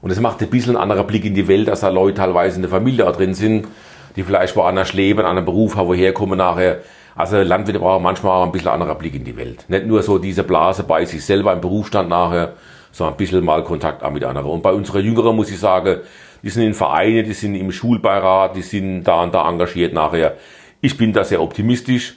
[0.00, 2.56] Und das macht ein bisschen ein anderer Blick in die Welt, dass da Leute teilweise
[2.56, 3.66] in der Familie da drin sind,
[4.14, 6.80] die vielleicht woanders leben, einen anderen Beruf haben, woher kommen nachher.
[7.14, 9.64] Also Landwirte brauchen manchmal ein bisschen anderer Blick in die Welt.
[9.68, 12.52] Nicht nur so diese Blase bei sich selber im Berufsstand nachher,
[12.92, 14.50] sondern ein bisschen mal Kontakt auch mit anderen.
[14.50, 16.00] Und bei unseren Jüngeren muss ich sagen,
[16.42, 20.36] die sind in Vereinen, die sind im Schulbeirat, die sind da und da engagiert nachher.
[20.80, 22.16] Ich bin da sehr optimistisch.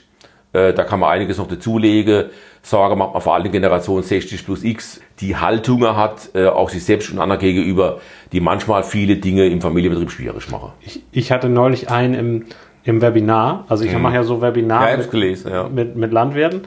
[0.52, 2.26] Äh, Da kann man einiges noch dazulegen.
[2.62, 6.84] Sorge macht man vor allem Generation 60 plus X, die Haltungen hat, äh, auch sich
[6.84, 8.00] selbst und anderen gegenüber,
[8.32, 10.72] die manchmal viele Dinge im Familienbetrieb schwierig machen.
[10.80, 12.46] Ich, ich hatte neulich einen im,
[12.84, 13.64] im Webinar.
[13.68, 14.90] Also ich mache ja so Webinare.
[14.90, 15.68] Ja, mit, gelesen, ja.
[15.68, 16.62] mit, mit Landwirten.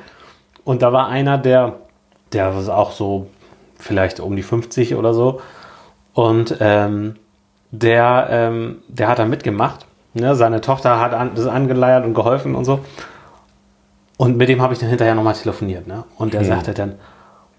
[0.64, 1.80] Und da war einer, der,
[2.32, 3.28] der war auch so
[3.78, 5.42] vielleicht um die 50 oder so.
[6.14, 7.16] Und ähm,
[7.72, 9.86] der, ähm, der hat da mitgemacht.
[10.14, 10.36] Ne?
[10.36, 12.80] Seine Tochter hat an, das angeleiert und geholfen und so.
[14.18, 15.88] Und mit dem habe ich dann hinterher nochmal telefoniert.
[15.88, 16.04] Ne?
[16.18, 16.96] Und der sagte dann,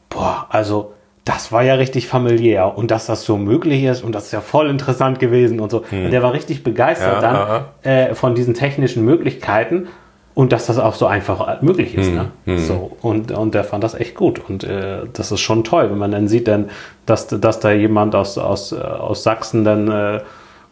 [0.08, 0.92] boah, also
[1.24, 4.42] das war ja richtig familiär und dass das so möglich ist und das ist ja
[4.42, 5.82] voll interessant gewesen und so.
[5.88, 6.06] Hm.
[6.06, 9.88] Und der war richtig begeistert ja, dann äh, von diesen technischen Möglichkeiten
[10.34, 12.08] und dass das auch so einfach möglich ist.
[12.08, 12.14] Hm.
[12.14, 12.30] Ne?
[12.44, 12.58] Hm.
[12.58, 14.40] So, und, und der fand das echt gut.
[14.48, 16.70] Und äh, das ist schon toll, wenn man dann sieht, dann,
[17.06, 20.20] dass, dass da jemand aus, aus, äh, aus Sachsen dann äh,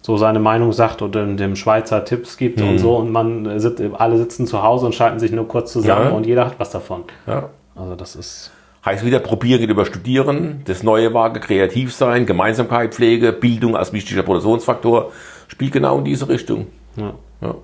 [0.02, 2.78] so seine Meinung sagt oder dem Schweizer Tipps gibt und hm.
[2.78, 6.10] so und man sitzt, alle sitzen zu Hause und schalten sich nur kurz zusammen ja.
[6.10, 7.04] und jeder hat was davon.
[7.26, 7.48] Ja.
[7.74, 8.50] Also das ist
[8.84, 14.24] Heißt wieder probieren über Studieren, das Neue wage, kreativ sein, Gemeinsamkeit, Pflege, Bildung als wichtiger
[14.24, 15.12] Produktionsfaktor,
[15.46, 16.66] spielt genau in diese Richtung.
[16.96, 17.14] Ja.
[17.40, 17.54] Ja.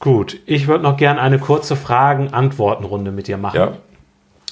[0.00, 3.56] Gut, ich würde noch gern eine kurze Fragen-Antworten-Runde mit dir machen.
[3.56, 3.72] Ja.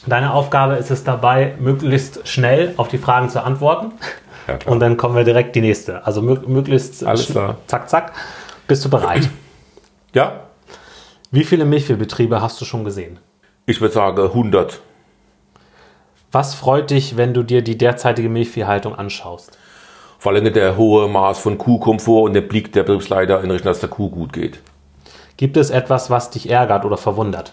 [0.06, 3.92] Deine Aufgabe ist es dabei, möglichst schnell auf die Fragen zu antworten.
[4.50, 4.72] Ja, klar.
[4.72, 6.04] Und dann kommen wir direkt die nächste.
[6.04, 7.58] Also möglichst Alles klar.
[7.68, 8.12] zack, zack.
[8.66, 9.28] Bist du bereit?
[10.12, 10.40] Ja.
[11.30, 13.20] Wie viele Milchviehbetriebe hast du schon gesehen?
[13.64, 14.80] Ich würde sagen 100.
[16.32, 19.56] Was freut dich, wenn du dir die derzeitige Milchviehhaltung anschaust?
[20.18, 23.78] Vor allem der hohe Maß von Kuhkomfort und der Blick der Betriebsleiter in Richtung, dass
[23.78, 24.58] der Kuh gut geht.
[25.36, 27.52] Gibt es etwas, was dich ärgert oder verwundert?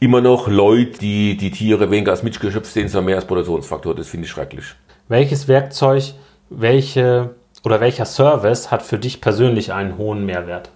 [0.00, 3.94] Immer noch Leute, die die Tiere weniger als Mitgeschöpf sehen, sondern mehr als Produktionsfaktor.
[3.94, 4.64] Das finde ich schrecklich.
[5.10, 6.14] Welches Werkzeug,
[6.50, 7.34] welche
[7.64, 10.70] oder welcher Service hat für dich persönlich einen hohen Mehrwert?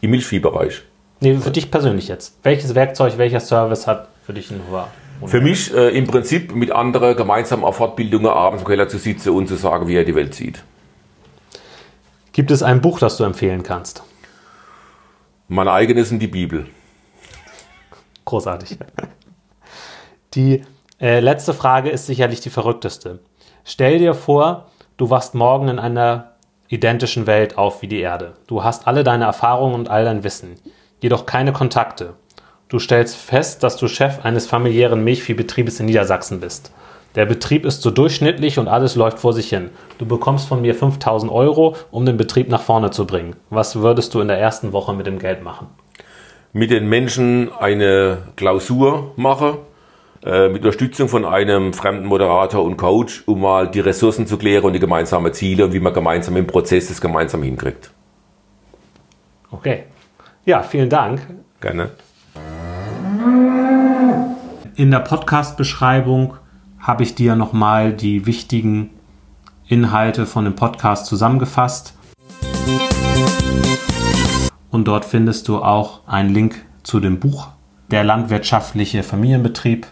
[0.00, 0.82] Im Milchviehbereich.
[1.18, 2.38] Nee, für dich persönlich jetzt.
[2.44, 6.70] Welches Werkzeug, welcher Service hat für dich einen hohen Für mich äh, im Prinzip mit
[6.70, 10.14] anderen gemeinsam auf Fortbildungen abends im Keller zu sitzen und zu sagen, wie er die
[10.14, 10.62] Welt sieht.
[12.30, 14.04] Gibt es ein Buch, das du empfehlen kannst?
[15.48, 16.66] Mein eigenes in die Bibel.
[18.24, 18.78] Großartig.
[20.34, 20.62] Die
[21.00, 23.20] äh, letzte Frage ist sicherlich die verrückteste.
[23.70, 24.64] Stell dir vor,
[24.96, 26.32] du wachst morgen in einer
[26.68, 28.32] identischen Welt auf wie die Erde.
[28.46, 30.54] Du hast alle deine Erfahrungen und all dein Wissen
[31.02, 32.14] jedoch keine Kontakte.
[32.70, 36.72] Du stellst fest, dass du Chef eines familiären Milchviehbetriebes in Niedersachsen bist.
[37.14, 39.68] Der Betrieb ist so durchschnittlich und alles läuft vor sich hin.
[39.98, 43.36] Du bekommst von mir 5000 Euro, um den Betrieb nach vorne zu bringen.
[43.50, 45.66] Was würdest du in der ersten Woche mit dem Geld machen?
[46.54, 49.58] Mit den Menschen eine Klausur machen,
[50.24, 54.64] äh, mit Unterstützung von einem fremden Moderator und Coach, um mal die Ressourcen zu klären
[54.64, 57.90] und die gemeinsamen Ziele und wie man gemeinsam im Prozess das gemeinsam hinkriegt.
[59.50, 59.84] Okay.
[60.44, 61.20] Ja, vielen Dank.
[61.60, 61.90] Gerne.
[64.74, 66.34] In der Podcast-Beschreibung
[66.78, 68.90] habe ich dir nochmal die wichtigen
[69.66, 71.94] Inhalte von dem Podcast zusammengefasst.
[74.70, 77.48] Und dort findest du auch einen Link zu dem Buch
[77.90, 79.86] Der landwirtschaftliche Familienbetrieb.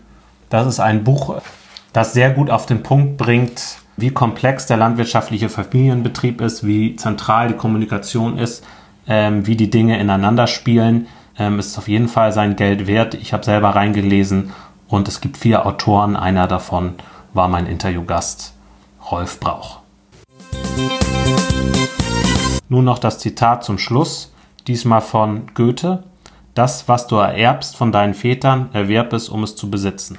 [0.49, 1.41] Das ist ein Buch,
[1.93, 7.49] das sehr gut auf den Punkt bringt, wie komplex der landwirtschaftliche Familienbetrieb ist, wie zentral
[7.49, 8.65] die Kommunikation ist
[9.09, 11.07] ähm, wie die Dinge ineinander spielen.
[11.39, 13.15] Ähm, ist auf jeden Fall sein Geld wert.
[13.15, 14.53] Ich habe selber reingelesen
[14.89, 16.17] und es gibt vier Autoren.
[16.17, 16.95] Einer davon
[17.35, 18.55] war mein Interviewgast
[19.11, 19.81] Rolf Brauch.
[22.69, 24.33] Nun noch das Zitat zum Schluss,
[24.67, 26.03] diesmal von Goethe.
[26.55, 30.19] Das, was du ererbst von deinen Vätern, erwerb es, um es zu besitzen.